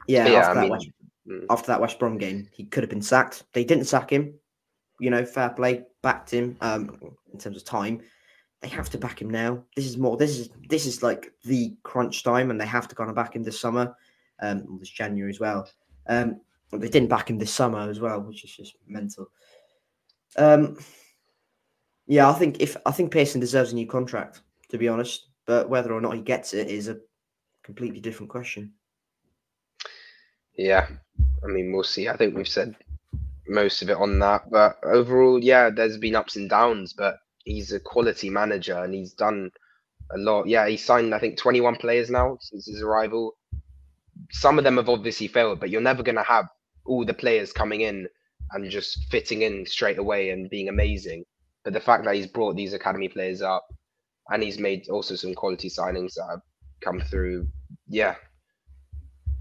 [0.08, 0.90] Yeah, yeah after, I that mean, West,
[1.28, 1.46] mm.
[1.50, 3.44] after that West Brom game, he could have been sacked.
[3.54, 4.34] They didn't sack him.
[5.00, 6.58] You know, fair play, backed him.
[6.62, 7.00] Um,
[7.32, 8.02] in terms of time,
[8.62, 9.64] they have to back him now.
[9.76, 10.18] This is more.
[10.18, 13.36] This is this is like the crunch time, and they have to kind of back
[13.36, 13.96] him this summer,
[14.42, 15.70] um, this January as well.
[16.08, 16.42] Um,
[16.72, 19.30] they didn't back him this summer as well, which is just mental.
[20.38, 20.78] Um,
[22.08, 25.70] yeah, I think if I think Pearson deserves a new contract, to be honest, but
[25.70, 26.98] whether or not he gets it is a
[27.64, 28.74] completely different question.
[30.58, 30.88] Yeah,
[31.44, 32.10] I mean, we'll see.
[32.10, 32.76] I think we've said
[33.48, 37.72] most of it on that, but overall, yeah, there's been ups and downs, but he's
[37.72, 39.52] a quality manager and he's done
[40.14, 40.48] a lot.
[40.48, 43.38] Yeah, he signed I think 21 players now since his arrival.
[44.32, 46.48] Some of them have obviously failed, but you're never going to have
[46.86, 48.08] all the players coming in
[48.52, 51.24] and just fitting in straight away and being amazing.
[51.64, 53.68] But the fact that he's brought these academy players up
[54.30, 56.42] and he's made also some quality signings that have
[56.82, 57.48] come through,
[57.88, 58.16] yeah,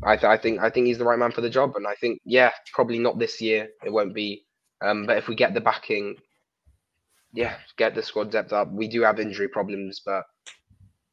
[0.05, 1.95] I, th- I think I think he's the right man for the job, and I
[1.95, 3.69] think yeah, probably not this year.
[3.85, 4.45] It won't be,
[4.83, 6.17] um, but if we get the backing
[7.37, 8.73] yeah, get the squad depth up.
[8.73, 10.25] We do have injury problems, but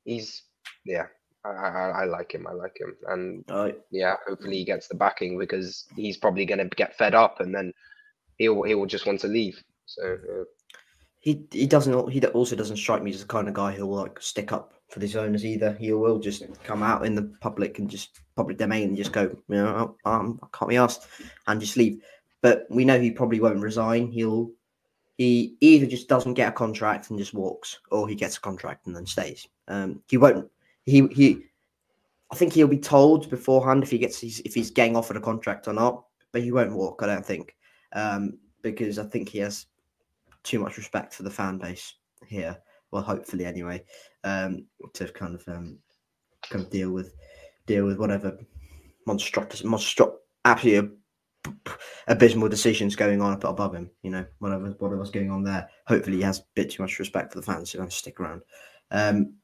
[0.05, 0.43] he's
[0.85, 1.07] yeah,
[1.45, 2.47] I, I, I like him.
[2.47, 3.43] I like him, and
[3.91, 7.53] yeah, hopefully he gets the backing because he's probably going to get fed up, and
[7.53, 7.73] then
[8.37, 9.61] he'll he will just want to leave.
[9.85, 10.43] So uh,
[11.19, 13.97] he he doesn't he also doesn't strike me as the kind of guy who will
[13.97, 15.73] like stick up for his owners either.
[15.73, 19.23] He will just come out in the public and just public domain and just go,
[19.23, 21.07] you know, um, I can't be asked,
[21.47, 22.03] and just leave.
[22.41, 24.11] But we know he probably won't resign.
[24.11, 24.51] He'll
[25.17, 28.85] he either just doesn't get a contract and just walks, or he gets a contract
[28.85, 29.47] and then stays.
[29.67, 30.49] Um, he won't.
[30.85, 31.45] He he.
[32.31, 35.67] I think he'll be told beforehand if he gets if he's getting offered a contract
[35.67, 37.01] or not, but he won't walk.
[37.01, 37.55] I don't think,
[37.93, 39.65] um, because I think he has
[40.43, 41.95] too much respect for the fan base
[42.27, 42.57] here.
[42.93, 43.83] Well, hopefully anyway,
[44.23, 45.79] um, to kind of um,
[46.49, 47.15] kind of deal with
[47.65, 48.37] deal with whatever
[49.07, 50.13] monstrous monstro
[50.45, 50.97] absolutely
[52.07, 53.89] abysmal decisions going on up above him.
[54.03, 55.67] You know, whatever whatever's going on there.
[55.87, 58.43] Hopefully, he has a bit too much respect for the fans of stick around.
[58.91, 59.37] Um,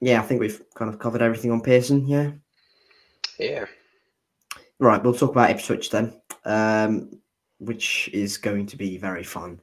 [0.00, 2.06] yeah, I think we've kind of covered everything on Pearson.
[2.06, 2.30] Yeah.
[3.40, 3.64] Yeah.
[4.78, 7.10] Right, we'll talk about Ipswich then, um,
[7.58, 9.60] which is going to be very fun.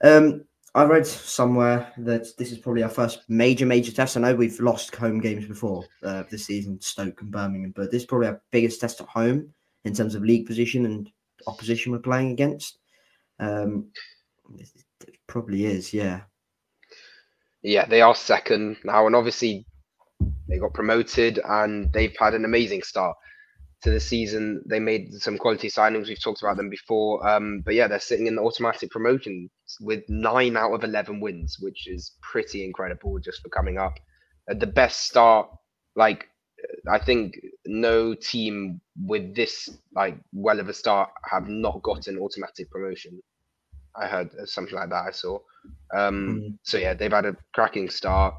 [0.00, 0.44] Um,
[0.78, 4.16] I read somewhere that this is probably our first major, major test.
[4.16, 8.02] I know we've lost home games before uh, this season, Stoke and Birmingham, but this
[8.02, 9.52] is probably our biggest test at home
[9.84, 11.10] in terms of league position and
[11.48, 12.78] opposition we're playing against.
[13.40, 13.88] Um,
[14.56, 16.20] it probably is, yeah.
[17.62, 19.66] Yeah, they are second now, and obviously
[20.48, 23.16] they got promoted and they've had an amazing start
[23.82, 24.62] to the season.
[24.66, 26.08] They made some quality signings.
[26.08, 29.50] We've talked about them before, um, but yeah, they're sitting in the automatic promotion
[29.80, 33.94] with nine out of eleven wins, which is pretty incredible just for coming up.
[34.50, 35.48] Uh, the best start,
[35.94, 36.28] like
[36.90, 42.70] I think no team with this like well of a start have not gotten automatic
[42.70, 43.20] promotion.
[43.96, 45.06] I heard something like that.
[45.08, 45.38] I saw.
[45.94, 46.58] Um, mm.
[46.62, 48.34] So yeah, they've had a cracking start.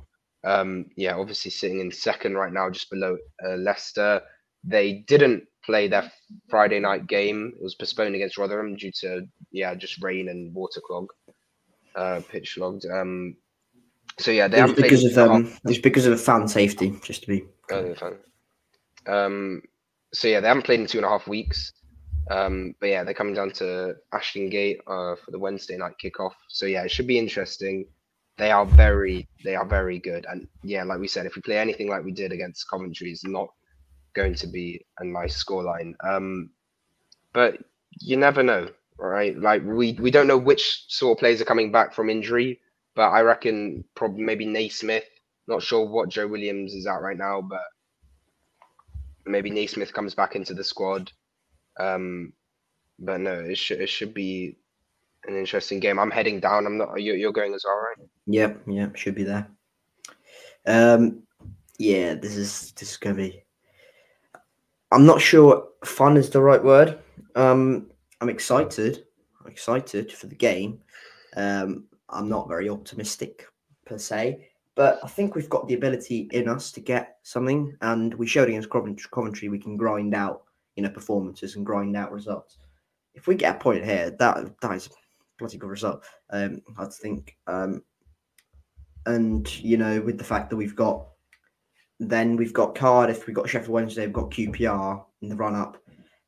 [0.45, 4.21] Um, yeah, obviously sitting in second right now, just below uh, Leicester.
[4.63, 6.11] They didn't play their
[6.49, 7.53] Friday night game.
[7.55, 11.07] It was postponed against Rotherham due to yeah, just rain and water clog,
[11.95, 12.85] uh, pitch logged.
[12.85, 13.35] Um,
[14.17, 17.27] so yeah, they it's because of um, it's because of the fan safety, just to
[17.27, 17.45] be.
[17.71, 18.17] Oh, fan.
[19.07, 19.61] Um,
[20.13, 21.73] so yeah, they haven't played in two and a half weeks.
[22.29, 26.33] Um, but yeah, they're coming down to Ashton Gate uh, for the Wednesday night kickoff.
[26.47, 27.85] So yeah, it should be interesting.
[28.37, 30.25] They are very, they are very good.
[30.29, 33.25] And yeah, like we said, if we play anything like we did against Coventry, it's
[33.25, 33.49] not
[34.21, 35.93] going to be a nice scoreline.
[36.03, 36.51] Um,
[37.33, 37.57] but
[37.99, 39.37] you never know, right?
[39.37, 42.59] Like we we don't know which sort of players are coming back from injury,
[42.95, 45.05] but I reckon probably maybe Naismith.
[45.47, 47.63] Not sure what Joe Williams is at right now, but
[49.25, 51.11] maybe Naismith comes back into the squad.
[51.79, 52.33] Um,
[52.99, 54.57] but no, it should it should be
[55.25, 55.99] an interesting game.
[55.99, 56.65] I'm heading down.
[56.65, 57.01] I'm not.
[57.01, 58.07] You're, going as well, right?
[58.27, 59.47] Yep, yep, should be there.
[60.65, 61.23] Um,
[61.77, 63.43] yeah, this is this is gonna be.
[64.91, 66.99] I'm not sure fun is the right word.
[67.35, 67.89] Um,
[68.21, 69.05] I'm excited.
[69.39, 70.79] I'm excited for the game.
[71.35, 73.45] Um, I'm not very optimistic
[73.85, 78.13] per se, but I think we've got the ability in us to get something, and
[78.15, 80.43] we showed against Coventry we can grind out,
[80.75, 82.57] you know, performances and grind out results.
[83.13, 84.89] If we get a point here, that that is a
[85.37, 86.03] bloody good result.
[86.31, 87.83] Um, I think, um,
[89.05, 91.09] and you know, with the fact that we've got,
[91.99, 95.77] then we've got Cardiff, we've got Sheffield Wednesday, we've got QPR in the run up.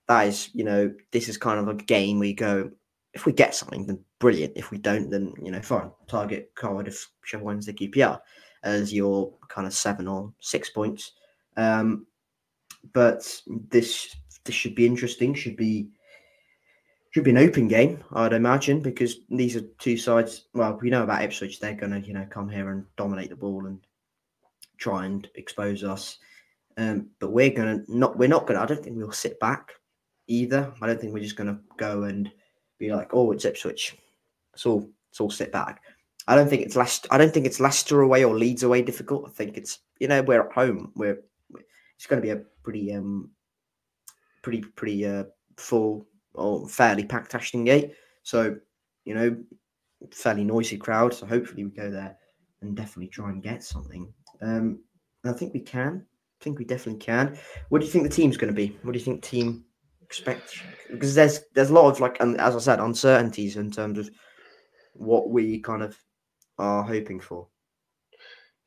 [0.07, 2.71] That is, you know, this is kind of a game where you go,
[3.13, 4.53] if we get something, then brilliant.
[4.55, 5.91] If we don't, then you know, fine.
[6.07, 8.19] Target Cardiff, Sheffield Wednesday, QPR
[8.63, 11.13] as your kind of seven or six points.
[11.57, 12.05] Um,
[12.93, 15.33] but this this should be interesting.
[15.33, 15.89] Should be
[17.11, 20.45] should be an open game, I'd imagine, because these are two sides.
[20.53, 23.35] Well, we know about Ipswich; they're going to, you know, come here and dominate the
[23.35, 23.79] ball and
[24.81, 26.17] try and expose us.
[26.77, 27.51] Um, but we're
[27.85, 28.17] to not.
[28.17, 28.63] We're not to.
[28.63, 29.73] I don't think we'll sit back
[30.27, 30.73] either.
[30.81, 32.29] I don't think we're just to go and
[32.79, 33.97] be like, "Oh, it's Ipswich."
[34.53, 34.89] It's all.
[35.09, 35.81] It's all sit back.
[36.27, 39.25] I don't think it's last I don't think it's Leicester away or Leeds away difficult.
[39.27, 40.91] I think it's you know we're at home.
[40.95, 41.19] We're
[41.95, 43.29] it's going to be a pretty um
[44.41, 45.25] pretty pretty uh
[45.57, 47.93] full or fairly packed Ashton Gate.
[48.23, 48.55] So,
[49.05, 49.37] you know,
[50.11, 51.13] fairly noisy crowd.
[51.13, 52.15] So hopefully we go there
[52.61, 54.13] and definitely try and get something.
[54.41, 54.79] Um,
[55.25, 56.05] I think we can.
[56.39, 57.37] I think we definitely can.
[57.69, 58.77] What do you think the team's going to be?
[58.81, 59.65] What do you think team
[60.01, 60.55] expect?
[60.89, 64.09] Because there's there's a lot of like, and as I said, uncertainties in terms of
[64.93, 65.97] what we kind of
[66.57, 67.47] are hoping for.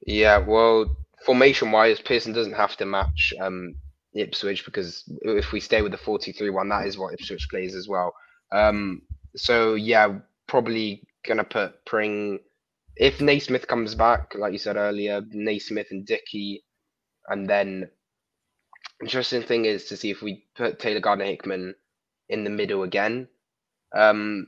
[0.06, 3.74] Yeah, well, formation wise, Pearson doesn't have to match um,
[4.14, 7.88] Ipswich because if we stay with the 4-2-3 one, that is what Ipswich plays as
[7.88, 8.14] well.
[8.52, 9.02] Um,
[9.36, 12.38] so yeah, probably gonna put Pring.
[12.96, 16.64] If Naismith comes back, like you said earlier, Naismith and Dickie,
[17.28, 17.90] and then
[19.00, 21.74] interesting thing is to see if we put Taylor Gardner Hickman
[22.28, 23.28] in the middle again.
[23.96, 24.46] Um,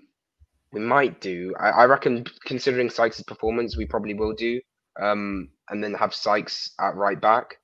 [0.73, 1.55] we might do.
[1.59, 4.61] I, I reckon, considering Sykes' performance, we probably will do.
[5.01, 7.57] Um, and then have Sykes at right back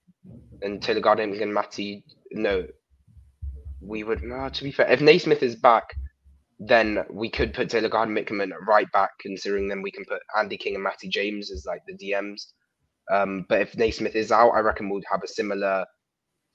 [0.60, 2.04] and Taylor Gardner and Matty.
[2.30, 2.66] No,
[3.80, 4.22] we would.
[4.22, 5.94] No, to be fair, if Naismith is back,
[6.68, 10.56] then we could put Taylor Gardner Hickman right back, considering then we can put Andy
[10.56, 12.46] King and Matty James as like the DMs.
[13.10, 15.84] Um, but if Naismith is out, I reckon we'll have a similar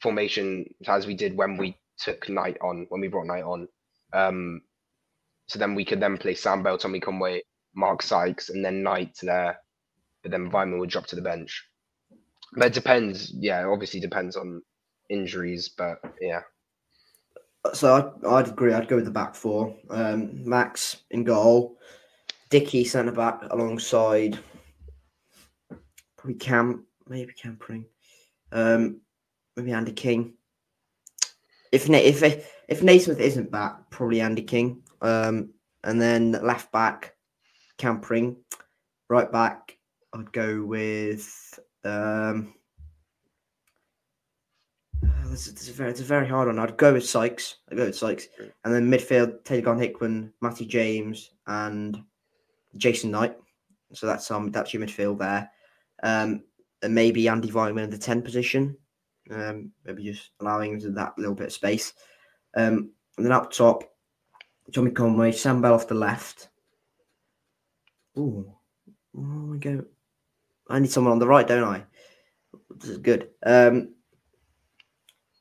[0.01, 3.67] formation as we did when we took Knight on, when we brought Knight on.
[4.13, 4.61] Um,
[5.47, 7.41] so then we could then play Sam Bell, Tommy Conway,
[7.75, 9.57] Mark Sykes, and then Knight there.
[10.23, 11.65] But then Weimann would drop to the bench.
[12.53, 13.31] But it depends.
[13.35, 14.61] Yeah, obviously depends on
[15.09, 16.41] injuries, but yeah.
[17.73, 18.73] So I'd, I'd agree.
[18.73, 19.75] I'd go with the back four.
[19.89, 21.77] Um, Max in goal,
[22.49, 24.39] Dickie centre back alongside
[26.17, 27.85] probably Cam, maybe Cam Pring,
[28.51, 29.01] um,
[29.55, 30.33] maybe Andy King.
[31.71, 34.81] If if if Naismith isn't back, probably Andy King.
[35.01, 35.53] Um,
[35.83, 37.15] and then left back,
[37.77, 38.37] Cam Pring.
[39.09, 39.77] Right back,
[40.13, 42.53] I'd go with um,
[45.37, 46.57] it's, it's, a very, it's very hard one.
[46.57, 47.57] I'd go with Sykes.
[47.69, 48.27] I'd go with Sykes.
[48.65, 52.01] And then midfield, Taylor Hickman, Matty James, and
[52.75, 53.37] Jason Knight.
[53.93, 55.49] So that's um that's your midfield there.
[56.01, 56.43] Um,
[56.81, 58.75] and maybe Andy Weimann in the 10 position.
[59.29, 61.93] Um, maybe just allowing him that little bit of space.
[62.55, 63.83] Um, and then up top,
[64.73, 66.49] Tommy Conway, Sam Bell off the left.
[68.17, 68.51] Ooh,
[69.15, 69.85] oh my god.
[70.69, 71.83] I need someone on the right, don't I?
[72.75, 73.29] This is good.
[73.45, 73.93] Um,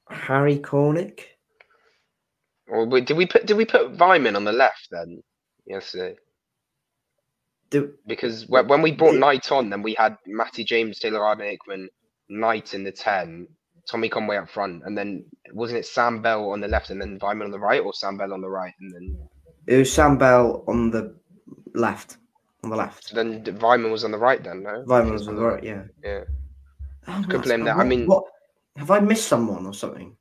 [0.09, 1.21] Harry Cornick.
[2.69, 5.23] Or did we put did we put Weimann on the left then
[5.67, 6.17] yesterday?
[7.71, 11.47] Do, because when when we brought Knight on, then we had Matty James, Taylor Arden
[11.47, 11.89] Hickman,
[12.29, 13.47] Knight in the ten,
[13.89, 17.19] Tommy Conway up front, and then wasn't it Sam Bell on the left and then
[17.21, 19.29] Weimann on the right, or Sam Bell on the right and then?
[19.67, 21.15] It was Sam Bell on the
[21.75, 22.19] left
[22.65, 23.15] on the left.
[23.15, 24.85] Then Weimann was on the right then, no?
[24.87, 25.83] Weimann was on the right, yeah.
[26.05, 26.25] Yeah.
[27.09, 27.77] Oh, Could blame that.
[27.77, 28.25] What, I mean, what
[28.77, 30.17] have I missed someone or something?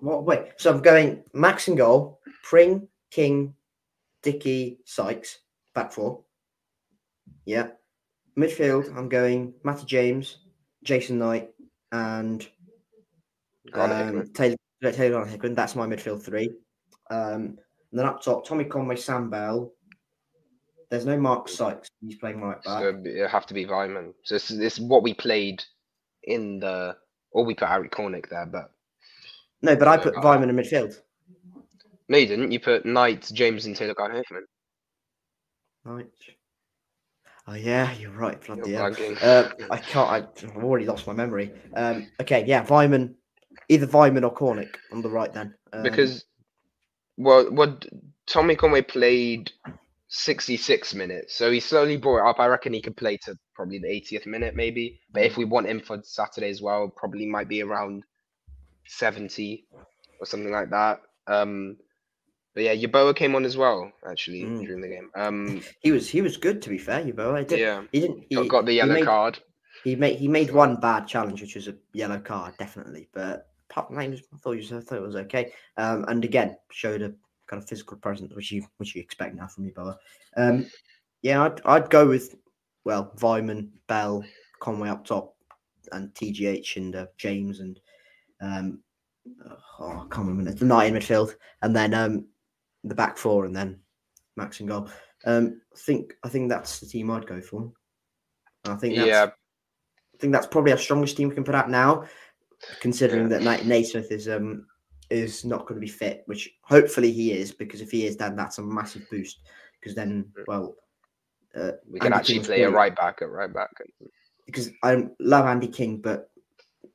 [0.00, 0.52] What wait?
[0.56, 3.54] So I'm going Max and goal, Pring, King,
[4.22, 5.38] Dickie, Sykes,
[5.74, 6.22] back four.
[7.44, 7.68] Yeah.
[8.38, 10.38] Midfield, I'm going Matty James,
[10.84, 11.50] Jason Knight,
[11.90, 12.46] and
[13.72, 14.56] um, Taylor
[14.92, 15.54] Taylor Hickman.
[15.54, 16.50] That's my midfield three.
[17.10, 17.58] Um,
[17.90, 19.72] and then up top, Tommy Conway, Sam Bell,
[20.90, 21.88] there's no Mark Sykes.
[22.00, 22.80] He's playing right back.
[22.80, 24.12] So it'll have to be Weimann.
[24.24, 25.62] So this, this is what we played
[26.24, 26.96] in the,
[27.30, 28.70] or we put Harry Cornick there, but
[29.62, 30.94] no, but I put Weimann in midfield.
[32.08, 32.52] No, you didn't.
[32.52, 34.46] You put Knight, James, and Taylor Gardner Hickman.
[35.84, 36.06] Knight.
[37.46, 38.40] Oh yeah, you're right.
[38.44, 38.92] Bloody You're.
[39.22, 40.08] Uh, I can't.
[40.10, 41.52] I, I've already lost my memory.
[41.74, 43.14] Um, okay, yeah, Weimann,
[43.68, 45.54] either Weimann or Cornick on the right then.
[45.72, 46.24] Um, because
[47.16, 47.86] well, what
[48.26, 49.50] Tommy Conway played
[50.08, 52.40] 66 minutes, so he slowly brought it up.
[52.40, 55.00] I reckon he could play to probably the 80th minute, maybe.
[55.12, 58.04] But if we want him for Saturday as well, probably might be around
[58.86, 59.66] 70
[60.20, 61.00] or something like that.
[61.26, 61.76] Um,
[62.54, 64.60] but yeah, Yaboa came on as well, actually, Mm.
[64.60, 65.10] during the game.
[65.14, 67.04] Um, he was he was good to be fair.
[67.04, 67.60] Know, I did.
[67.60, 68.24] yeah, He didn't.
[68.30, 69.38] He, got, the he yellow made, card.
[69.84, 73.08] He made he made one bad challenge, which was a yellow card, definitely.
[73.12, 75.52] But apart from that, he was, I thought he was, I thought it was okay.
[75.76, 77.12] Um, and again, showed a
[77.48, 79.96] kind of physical presence, which you which you expect now from Yaboa.
[80.36, 80.66] Um,
[81.22, 82.36] yeah, I'd I'd go with
[82.84, 84.24] well, Weimann, Bell,
[84.60, 85.34] Conway up top,
[85.92, 87.80] and TGH and uh, James and
[88.40, 88.80] um,
[89.80, 92.26] oh, I can't remember the night in midfield, and then um,
[92.84, 93.80] the back four, and then
[94.36, 94.88] Max and goal.
[95.24, 97.72] Um, I think I think that's the team I'd go for.
[98.64, 101.70] I think that's, Yeah, I think that's probably our strongest team we can put out
[101.70, 102.04] now,
[102.80, 104.66] considering that Nate Naismith is um
[105.10, 108.36] is not going to be fit, which hopefully he is, because if he is, then
[108.36, 109.40] that's a massive boost.
[109.80, 110.74] Because then, well,
[111.56, 113.70] uh, we can Andy actually King's play a right back at right back.
[114.46, 116.30] because I love Andy King, but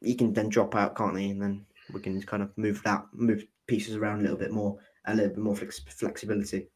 [0.02, 1.32] he can then drop out, can't he?
[1.32, 4.78] And then we can kind of move that, move pieces around a little bit more,
[5.06, 6.68] a little bit more flex- flexibility.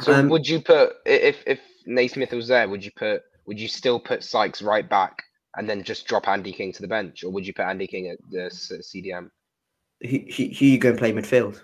[0.00, 2.68] So Um, would you put i- if if Naismith was there?
[2.68, 5.22] Would you put would you still put Sykes right back
[5.56, 8.08] and then just drop Andy King to the bench, or would you put Andy King
[8.08, 9.30] at the CDM?
[10.02, 11.60] Who, who, who you go and play midfield?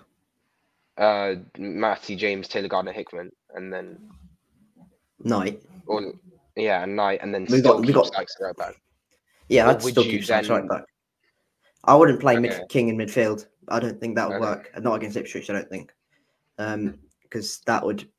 [0.97, 3.97] Uh, Matty James, Taylor Gardner Hickman, and then
[5.23, 5.61] Knight.
[5.87, 6.13] or
[6.55, 8.75] yeah, and Knight, and then We got- we got- Sykes right back.
[9.49, 10.85] Yeah, Or I'd still keep Sykes right then- back.
[11.83, 12.41] I wouldn't play Okay.
[12.41, 13.45] mid King in midfield.
[13.67, 14.45] I don't think that would Okay.
[14.45, 14.71] work.
[14.81, 15.93] Not against Ipswich, I don't think.
[16.57, 18.09] Um, because that would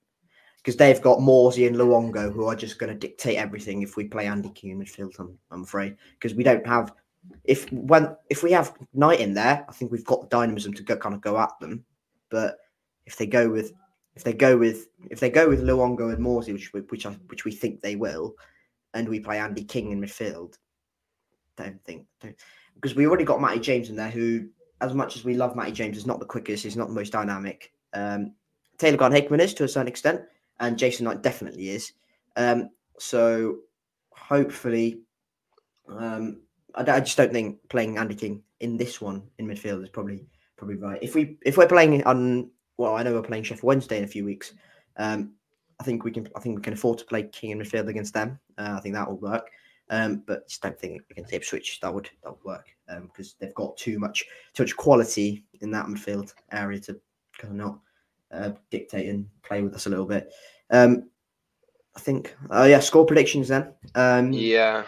[0.58, 4.04] because they've got Morsy and Luongo who are just going to dictate everything if we
[4.08, 5.18] play Andy King in midfield.
[5.20, 6.92] I'm, I'm afraid because we don't have
[7.44, 10.82] if when if we have Knight in there, I think we've got the dynamism to
[10.82, 11.84] go kind of go at them.
[12.30, 12.58] But
[13.06, 13.72] if they go with
[14.14, 17.10] if they go with if they go with Luongo and Morsy, which we, which I,
[17.28, 18.34] which we think they will,
[18.94, 20.54] and we play Andy King in midfield,
[21.56, 22.36] don't think don't,
[22.74, 24.48] because we already got Matty James in there, who,
[24.80, 27.12] as much as we love Matty James, is not the quickest, he's not the most
[27.12, 27.72] dynamic.
[27.92, 28.32] Um,
[28.78, 30.22] Taylor Gardner Hickman is to a certain extent,
[30.60, 31.92] and Jason Knight definitely is.
[32.36, 33.58] Um, so
[34.10, 35.00] hopefully,
[35.88, 36.42] um,
[36.76, 40.26] I, I just don't think playing Andy King in this one in midfield is probably
[40.56, 40.98] probably right.
[41.02, 44.08] If we if we're playing on well, I know we're playing Sheffield Wednesday in a
[44.08, 44.52] few weeks.
[44.96, 45.32] Um,
[45.80, 48.14] I think we can I think we can afford to play King in midfield against
[48.14, 48.38] them.
[48.58, 49.50] Uh, I think that will work.
[49.88, 53.54] Um, but just don't think against Ipswich that would that would work um, because they've
[53.54, 57.00] got too much too much quality in that midfield area to
[57.38, 57.78] kind of not
[58.32, 60.32] uh, dictate and play with us a little bit.
[60.70, 61.08] Um,
[61.94, 62.36] I think.
[62.50, 63.72] Oh yeah, score predictions then.
[63.94, 64.84] Um, Yeah,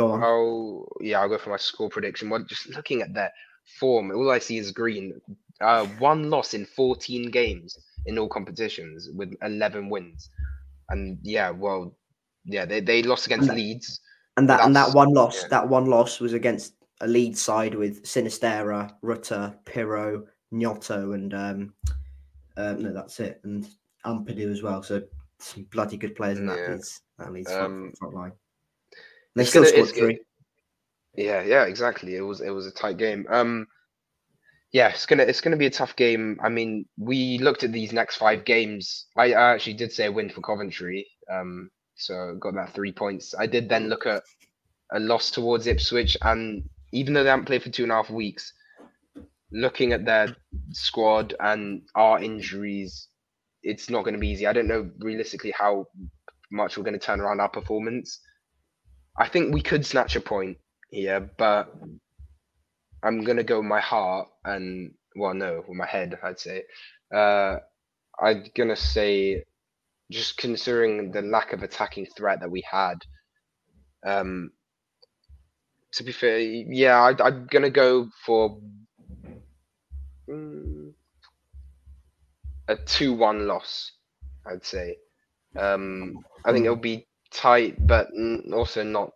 [0.00, 0.22] Go on.
[0.22, 2.30] I'll yeah I'll go for my score prediction.
[2.30, 3.30] Well, just looking at their
[3.78, 5.20] form, all I see is green.
[5.60, 7.76] Uh, one loss in 14 games
[8.06, 10.30] in all competitions with 11 wins,
[10.88, 11.94] and yeah, well,
[12.46, 14.00] yeah, they, they lost against that- Leeds.
[14.38, 15.48] and that and that one loss, yeah.
[15.48, 16.72] that one loss was against
[17.02, 21.74] a lead side with Sinisterra, Rutter, Piroe, Gnonto, and um,
[22.56, 23.68] uh, no, that's it, and
[24.06, 24.82] Ampadu as well.
[24.82, 25.02] So
[25.40, 26.70] some bloody good players in that Yeah.
[26.72, 28.32] Leeds that front, Um, front line.
[29.34, 30.20] They it's still gonna- scored three.
[31.16, 32.16] Yeah, yeah, exactly.
[32.16, 33.26] It was it was a tight game.
[33.28, 33.66] Um,
[34.72, 36.38] yeah, it's gonna it's gonna be a tough game.
[36.42, 39.06] I mean, we looked at these next five games.
[39.16, 41.06] I, I actually did say a win for Coventry.
[41.30, 43.34] Um, so got that three points.
[43.38, 44.22] I did then look at
[44.92, 46.62] a loss towards Ipswich, and
[46.92, 48.52] even though they haven't played for two and a half weeks,
[49.52, 50.34] looking at their
[50.72, 53.08] squad and our injuries,
[53.62, 54.46] it's not going to be easy.
[54.46, 55.86] I don't know realistically how
[56.50, 58.20] much we're going to turn around our performance.
[59.20, 60.56] I think we could snatch a point
[60.88, 61.70] here, but
[63.02, 66.62] I'm gonna go my heart and well, no, my head, I'd say.
[67.14, 67.58] Uh,
[68.18, 69.44] I'm gonna say,
[70.10, 72.94] just considering the lack of attacking threat that we had.
[74.06, 74.52] Um,
[75.92, 78.58] to be fair, yeah, I, I'm gonna go for
[80.30, 80.94] mm,
[82.68, 83.92] a two-one loss.
[84.46, 84.96] I'd say.
[85.58, 88.08] Um, I think it'll be tight, but
[88.52, 89.12] also not.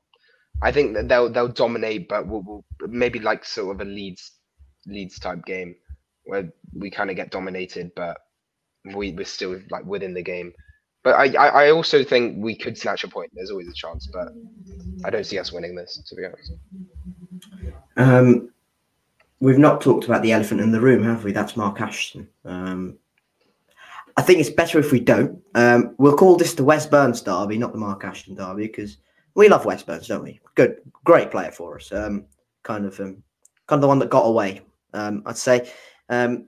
[0.63, 4.33] I think that they'll they'll dominate, but we'll, we'll maybe like sort of a Leeds
[4.87, 5.75] Leeds type game
[6.25, 8.19] where we kind of get dominated, but
[8.95, 10.53] we we're still like within the game.
[11.03, 13.31] But I, I I also think we could snatch a point.
[13.35, 14.29] There's always a chance, but
[15.05, 16.53] I don't see us winning this to be honest.
[17.97, 18.51] Um,
[19.41, 21.33] we've not talked about the elephant in the room, have we?
[21.33, 22.29] That's Mark Ashton.
[22.45, 22.99] Um,
[24.17, 25.41] I think it's better if we don't.
[25.55, 28.99] Um, we'll call this the Wes Burns derby, not the Mark Ashton derby, because
[29.35, 30.41] we love Wes Burns, don't we?
[30.55, 31.93] Good, great player for us.
[31.93, 32.27] Um,
[32.63, 33.23] kind of, um,
[33.67, 34.63] kind of the one that got away.
[34.93, 35.71] Um, I'd say,
[36.09, 36.47] um,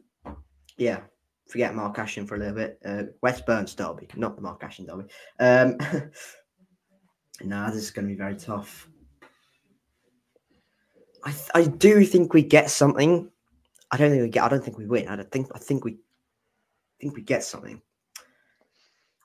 [0.76, 1.00] yeah.
[1.48, 2.80] Forget Mark Ashton for a little bit.
[2.84, 5.04] Uh, Wes Burns derby, not the Mark Ashton derby.
[5.38, 5.76] Um,
[7.44, 8.88] nah, this is going to be very tough.
[11.22, 13.30] I th- I do think we get something.
[13.92, 14.42] I don't think we get.
[14.42, 15.06] I don't think we win.
[15.06, 15.48] I don't think.
[15.54, 15.98] I think we
[17.00, 17.80] think we get something.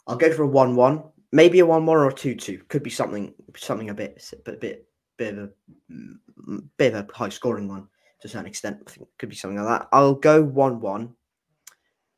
[0.07, 2.63] I'll go for a one-one, maybe a one-one or a two-two.
[2.67, 5.51] Could be something, something a bit, but a bit, bit of
[5.89, 7.87] a bit of a high-scoring one
[8.21, 8.77] to a certain extent.
[8.85, 9.89] I think could be something like that.
[9.91, 11.15] I'll go one-one.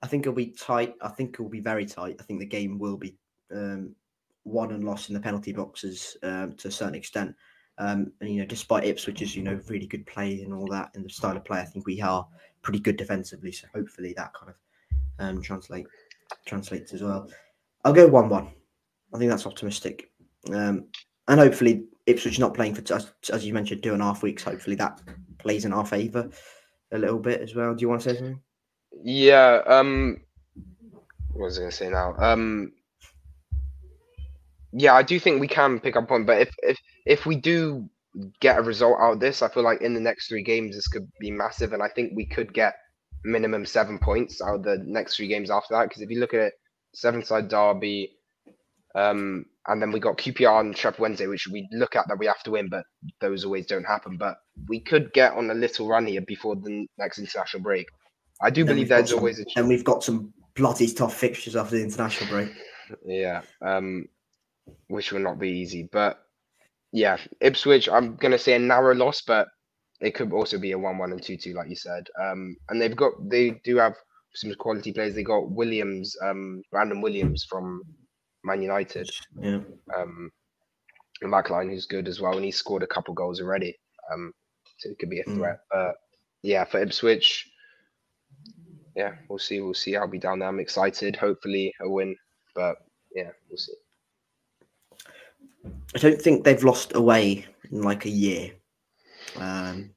[0.02, 0.96] I think it'll be tight.
[1.02, 2.18] I think it will be very tight.
[2.20, 3.18] I think the game will be
[3.54, 3.96] um,
[4.44, 7.36] won and lost in the penalty boxes um, to a certain extent.
[7.78, 11.06] Um, and you know, despite Ipswich's you know really good play and all that and
[11.06, 12.28] the style of play, I think we are
[12.62, 13.52] pretty good defensively.
[13.52, 14.56] So hopefully that kind of
[15.20, 15.88] um, translate
[16.46, 17.30] translates as well.
[17.84, 18.54] I'll go one one.
[19.14, 20.12] I think that's optimistic,
[20.52, 20.88] um,
[21.28, 24.44] and hopefully Ipswich not playing for as, as you mentioned two and a half weeks.
[24.44, 25.02] Hopefully that
[25.38, 26.30] plays in our favour
[26.92, 27.74] a little bit as well.
[27.74, 28.40] Do you want to say something?
[29.04, 29.62] Yeah.
[29.66, 30.22] Um.
[31.32, 32.16] What was I going to say now?
[32.18, 32.74] Um.
[34.72, 37.90] Yeah, I do think we can pick up on, but if if if we do
[38.40, 40.88] get a result out of this, I feel like in the next three games this
[40.88, 42.76] could be massive, and I think we could get
[43.24, 45.90] minimum seven points out of the next three games after that.
[45.90, 46.54] Because if you look at it,
[46.96, 48.12] Severnside derby,
[48.96, 52.28] um, and then we got QPR and Sheffield Wednesday, which we look at that we
[52.28, 52.84] have to win, but
[53.22, 54.18] those always don't happen.
[54.18, 57.88] But we could get on a little run here before the next international break.
[58.42, 61.76] I do believe there's some- always a And we've got some bloody tough fixtures after
[61.78, 62.50] the international break.
[63.06, 64.08] Yeah, um,
[64.88, 65.90] which will not be easy.
[65.92, 66.22] But
[66.92, 69.48] yeah, Ipswich, I'm gonna say a narrow loss, but
[70.04, 72.08] it could also be a one-one and two-two, like you said.
[72.22, 73.96] Um, and they've got they do have
[74.34, 75.16] some quality players.
[75.16, 77.82] They got Williams, um, Brandon Williams from
[78.44, 79.62] Man United, Yeah.
[79.96, 80.30] um,
[81.22, 83.78] and Backline, who's good as well, and he's scored a couple goals already.
[84.12, 84.34] Um,
[84.78, 85.38] so it could be a Mm.
[85.38, 85.60] threat.
[85.72, 85.96] But
[86.42, 87.50] yeah, for Ipswich,
[88.96, 89.62] yeah, we'll see.
[89.62, 89.96] We'll see.
[89.96, 90.50] I'll be down there.
[90.50, 91.16] I'm excited.
[91.16, 92.18] Hopefully a win,
[92.56, 92.78] but
[93.16, 93.74] yeah, we'll see.
[95.96, 98.52] I don't think they've lost away in like a year.
[99.38, 99.93] Um,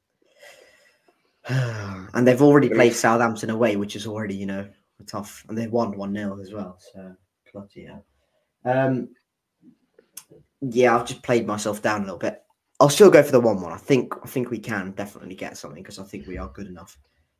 [2.13, 4.67] and they've already played Southampton away, which is already, you know,
[5.05, 5.45] tough.
[5.47, 6.79] And they've won 1 0 as well.
[6.93, 7.15] So,
[7.53, 8.05] bloody hell.
[8.65, 9.09] Um,
[10.61, 12.43] yeah, I've just played myself down a little bit.
[12.79, 13.71] I'll still go for the 1 1.
[13.71, 16.67] I think I think we can definitely get something because I think we are good
[16.67, 16.97] enough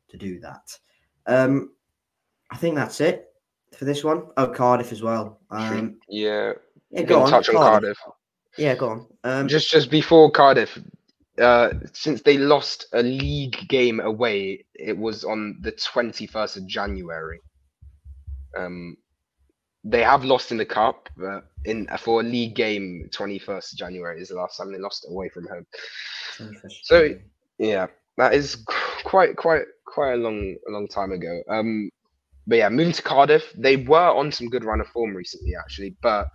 [0.08, 0.76] to do that.
[1.26, 1.72] Um,
[2.50, 3.26] I think that's it
[3.76, 4.28] for this one.
[4.36, 5.40] Oh, Cardiff as well.
[5.50, 6.54] Um, Yeah,
[6.90, 7.30] yeah, go on.
[7.30, 7.98] touch on Cardiff.
[8.56, 9.06] Yeah, go on.
[9.24, 10.78] Um, Just just before Cardiff,
[11.40, 16.66] uh, since they lost a league game away, it was on the twenty first of
[16.66, 17.40] January.
[18.56, 18.96] Um,
[19.84, 23.78] they have lost in the cup, but in for a league game, twenty first of
[23.78, 25.66] January is the last time they lost away from home.
[26.82, 27.18] So-
[27.58, 27.86] Yeah,
[28.16, 28.64] that is
[29.04, 31.42] quite quite quite a long a long time ago.
[31.48, 31.90] Um,
[32.46, 35.96] but yeah, moving to Cardiff, they were on some good run of form recently, actually,
[36.02, 36.28] but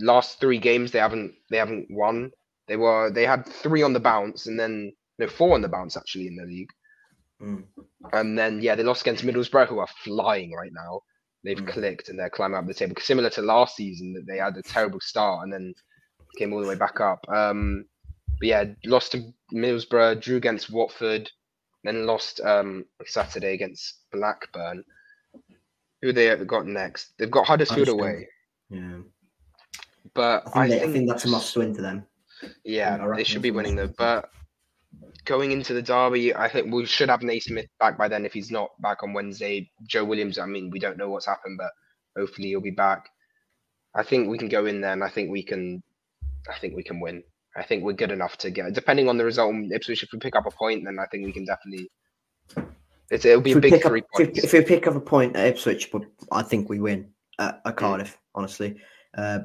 [0.00, 2.30] last three games they haven't they haven't won.
[2.68, 5.96] They were they had three on the bounce and then no four on the bounce
[5.96, 6.70] actually in the league,
[7.40, 7.64] Mm.
[8.12, 11.00] and then yeah they lost against Middlesbrough who are flying right now.
[11.44, 11.68] They've Mm.
[11.68, 14.62] clicked and they're climbing up the table, similar to last season that they had a
[14.62, 15.74] terrible start and then
[16.36, 17.24] came all the way back up.
[17.28, 17.86] Um,
[18.38, 21.30] but yeah, lost to Middlesbrough, drew against Watford,
[21.84, 24.84] then lost um Saturday against Blackburn.
[26.02, 27.12] Who they got next?
[27.18, 28.00] They've got Huddersfield Huddersfield.
[28.00, 28.28] away,
[28.70, 28.98] Yeah,
[30.14, 32.06] but I think, they, I think that's a must win for them.
[32.64, 33.92] Yeah, they should be winning though.
[33.96, 34.30] But
[35.24, 38.24] going into the derby, I think we should have Naismith back by then.
[38.24, 40.38] If he's not back on Wednesday, Joe Williams.
[40.38, 41.70] I mean, we don't know what's happened, but
[42.16, 43.08] hopefully he'll be back.
[43.94, 45.82] I think we can go in there, and I think we can.
[46.48, 47.22] I think we can win.
[47.56, 48.72] I think we're good enough to get.
[48.72, 51.32] Depending on the result, Ipswich, if we pick up a point, then I think we
[51.32, 51.90] can definitely.
[53.10, 54.44] It's, it'll be If a big pick up, three if, we- points.
[54.44, 57.76] if we pick up a point at Ipswich, but I think we win at, at
[57.76, 58.80] Cardiff, honestly.
[59.16, 59.40] Uh,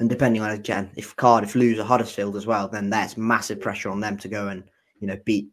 [0.00, 3.90] and depending on again, if Cardiff lose at Huddersfield as well, then that's massive pressure
[3.90, 4.64] on them to go and
[5.00, 5.48] you know beat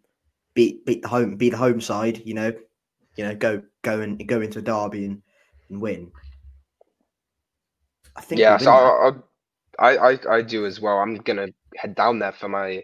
[0.54, 2.22] beat beat the home beat the home side.
[2.26, 2.54] You know,
[3.16, 5.22] you know go go and go into a derby and,
[5.70, 6.12] and win.
[8.16, 8.40] I think.
[8.40, 8.72] yeah, so that.
[8.72, 9.12] I,
[9.80, 11.00] I, I, I do as well.
[11.00, 12.84] I'm gonna head down there for my,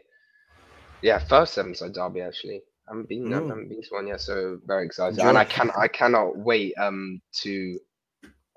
[1.01, 2.61] yeah, first Severnside derby actually.
[2.87, 3.49] I haven't been, I Mm.
[3.49, 5.27] haven't been to one yet, so very excited, Enjoy.
[5.27, 7.79] and I can, I cannot wait um to,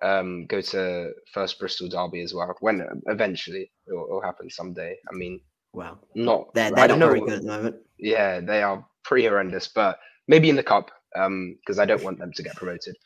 [0.03, 4.97] um go to first Bristol derby as well when eventually it will, it'll happen someday.
[5.11, 5.41] I mean,
[5.73, 7.77] well, not, they're they're not very good at the moment.
[7.99, 9.99] Yeah, they are pretty horrendous, but
[10.29, 12.97] maybe in the cup, um, because I don't want them to get promoted.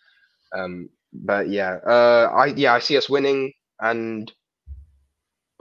[0.57, 4.33] Um, but yeah, uh, I yeah I see us winning, and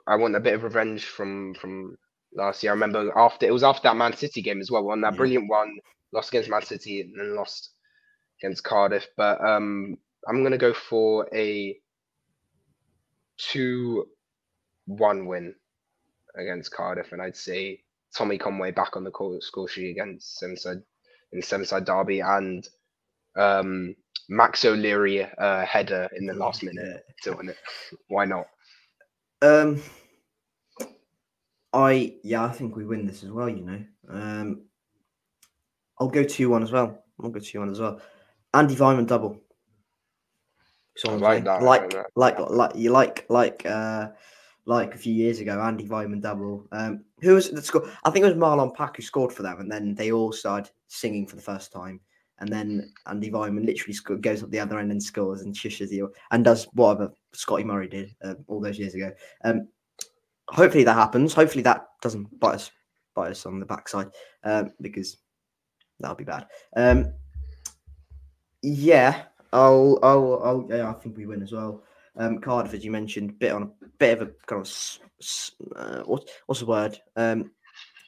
[0.08, 1.98] I want a bit of revenge from from
[2.34, 2.72] last year.
[2.72, 4.84] I remember after it was after that Man City game as well.
[4.84, 5.18] Won that Yeah.
[5.18, 5.78] brilliant one,
[6.14, 7.72] lost against Man City, and then lost
[8.42, 9.08] against Cardiff.
[9.18, 11.78] But um, I'm gonna go for a
[13.38, 15.56] two-one win
[16.36, 17.82] against Cardiff, and I'd say
[18.16, 20.84] Tommy Conway back on the score sheet against Seven
[21.32, 22.68] in Seven Derby, and
[23.36, 23.96] um,
[24.30, 27.58] Max O'Leary uh, header in the last minute to win it.
[28.08, 28.48] Why not?
[29.42, 29.82] Um,
[31.74, 33.50] I yeah, I think we win this as well.
[33.50, 34.62] You know, um,
[36.00, 37.04] I'll go two one as well.
[37.22, 38.02] I'll go two one as well.
[38.54, 39.42] Andy Weimann double.
[40.98, 44.10] So like that, Like, like like, like, you like, like, uh,
[44.66, 46.68] like a few years ago, Andy Weimann double.
[46.72, 47.90] Um, who was the score?
[48.04, 50.72] I think it was Marlon Pack who scored for them, and then they all started
[50.88, 52.00] singing for the first time.
[52.40, 56.12] And then Andy Weimann literally goes up the other end and scores and shushes you
[56.32, 59.12] and does whatever Scotty Murray did uh, all those years ago.
[59.44, 59.70] Um,
[60.50, 61.34] hopefully that happens.
[61.34, 62.72] Hopefully that doesn't bite us,
[63.14, 64.10] bite us on the backside
[64.44, 65.18] um, because
[66.00, 66.48] that'll be bad.
[66.76, 67.14] Um,
[68.62, 69.24] yeah,
[69.56, 71.84] I'll, I'll, I'll, yeah, I think we win as well.
[72.18, 75.00] Um, Cardiff, as you mentioned, bit on a bit of a kind of
[75.76, 77.00] uh, what, what's the word?
[77.16, 77.52] Um,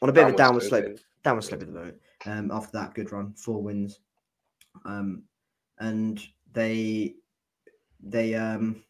[0.01, 1.97] on a bit of a downward slope, downward slope at the moment.
[2.25, 3.99] Um, after that good run, four wins,
[4.85, 5.23] um,
[5.79, 6.21] and
[6.53, 7.15] they
[8.03, 8.83] they um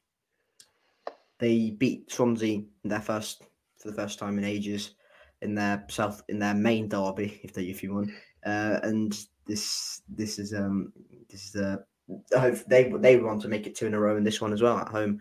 [1.39, 3.43] they beat Swansea in their first
[3.77, 4.95] for the first time in ages
[5.41, 8.09] in their south in their main derby, if they if you want.
[8.45, 10.91] Uh, and this this is um
[11.29, 11.77] this is uh
[12.35, 14.53] I hope they they want to make it two in a row in this one
[14.53, 15.19] as well at home.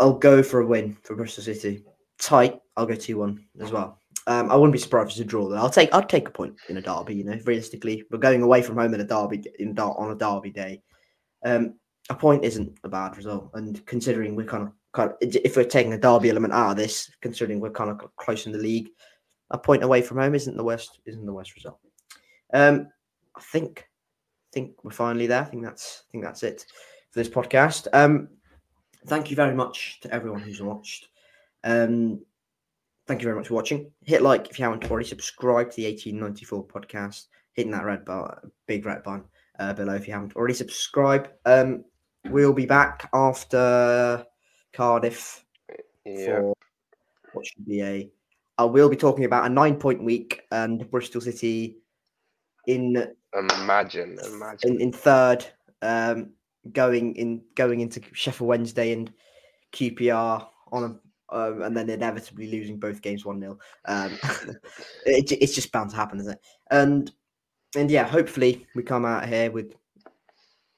[0.00, 1.84] I'll go for a win for Bristol City.
[2.18, 2.60] Tight.
[2.76, 3.98] I'll go two one as well.
[4.26, 5.48] Um, I wouldn't be surprised if it's a draw.
[5.48, 5.56] Though.
[5.56, 7.14] I'll take I'd take a point in a derby.
[7.14, 10.50] You know, realistically, we're going away from home in a derby in on a derby
[10.50, 10.82] day.
[11.44, 11.74] Um,
[12.10, 15.64] a point isn't a bad result, and considering we're kind of kind of if we're
[15.64, 18.88] taking a derby element out of this, considering we're kind of close in the league,
[19.50, 21.78] a point away from home isn't the worst isn't the worst result.
[22.52, 22.88] Um,
[23.34, 23.87] I think
[24.52, 25.42] think we're finally there.
[25.42, 26.66] I think that's I think that's it
[27.10, 27.86] for this podcast.
[27.92, 28.28] Um,
[29.06, 31.08] thank you very much to everyone who's watched.
[31.64, 32.20] Um,
[33.06, 33.90] thank you very much for watching.
[34.04, 35.06] Hit like if you haven't already.
[35.08, 37.26] Subscribe to the 1894 podcast.
[37.52, 39.24] Hitting that red bar, big red button
[39.58, 40.54] uh, below if you haven't already.
[40.54, 41.30] Subscribe.
[41.44, 41.84] Um,
[42.30, 44.24] we'll be back after
[44.72, 45.44] Cardiff
[46.04, 46.26] Yeah.
[46.26, 46.54] for
[47.32, 48.10] what should be a.
[48.58, 51.78] I will be talking about a nine point week and Bristol City
[52.68, 54.74] in Imagine, imagine.
[54.74, 55.44] in, in third,
[55.82, 56.30] um,
[56.72, 59.12] going in going into Sheffield Wednesday and
[59.72, 60.96] QPR on a.
[61.30, 64.18] Um, and then inevitably losing both games one 0 um,
[65.04, 66.38] it, It's just bound to happen, isn't it?
[66.70, 67.12] And
[67.76, 69.74] and yeah, hopefully we come out here with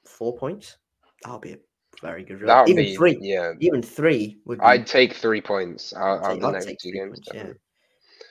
[0.05, 0.75] four points.
[1.23, 1.57] That'll be a
[2.01, 2.67] very good result.
[2.67, 3.53] Even be, three, yeah.
[3.61, 4.65] even three would be.
[4.65, 7.21] I'd take three points out, out the I'd next take two games.
[7.31, 7.57] points,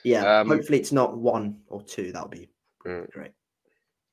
[0.03, 0.21] yeah.
[0.21, 2.11] Yeah, Um, hopefully it's not one or two.
[2.11, 2.49] That'll be
[2.85, 3.09] Mm.
[3.09, 3.31] great.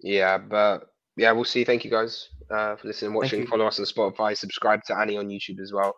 [0.00, 1.64] Yeah, but yeah, we'll see.
[1.64, 3.46] Thank you guys uh, for listening, and watching.
[3.46, 4.36] Follow us on Spotify.
[4.36, 5.94] Subscribe to Ani on YouTube as well.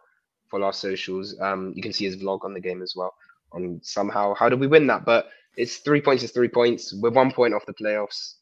[0.50, 1.38] Follow our socials.
[1.40, 3.14] Um, you can see his vlog on the game as well.
[3.52, 5.04] On somehow, how did we win that?
[5.04, 6.22] But it's three points.
[6.22, 6.94] Is three points.
[6.94, 8.34] We're one point off the playoffs.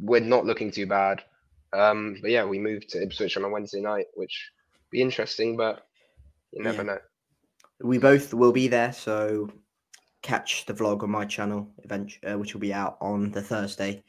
[0.00, 1.22] We're not looking too bad.
[1.72, 4.50] Um, but yeah, we moved to Ipswich on a Wednesday night, which
[4.90, 5.86] be interesting, but
[6.52, 6.94] you never Yeah.
[6.94, 6.98] know.
[7.82, 9.50] We both will be there, so
[10.22, 14.04] catch the vlog on my channel, uh, which will be out on the Thursday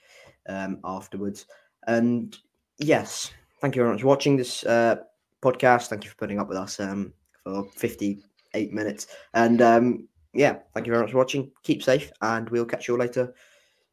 [0.47, 1.45] um, afterwards.
[1.87, 2.37] And
[2.79, 3.31] yes,
[3.61, 4.97] thank you very much for watching this uh,
[5.41, 5.87] podcast.
[5.87, 7.13] Thank you for putting up with us um,
[7.43, 9.07] for 58 minutes.
[9.33, 11.51] And um, yeah, thank you very much for watching.
[11.63, 13.33] Keep safe, and we'll catch you all later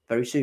[0.08, 0.38] very soon.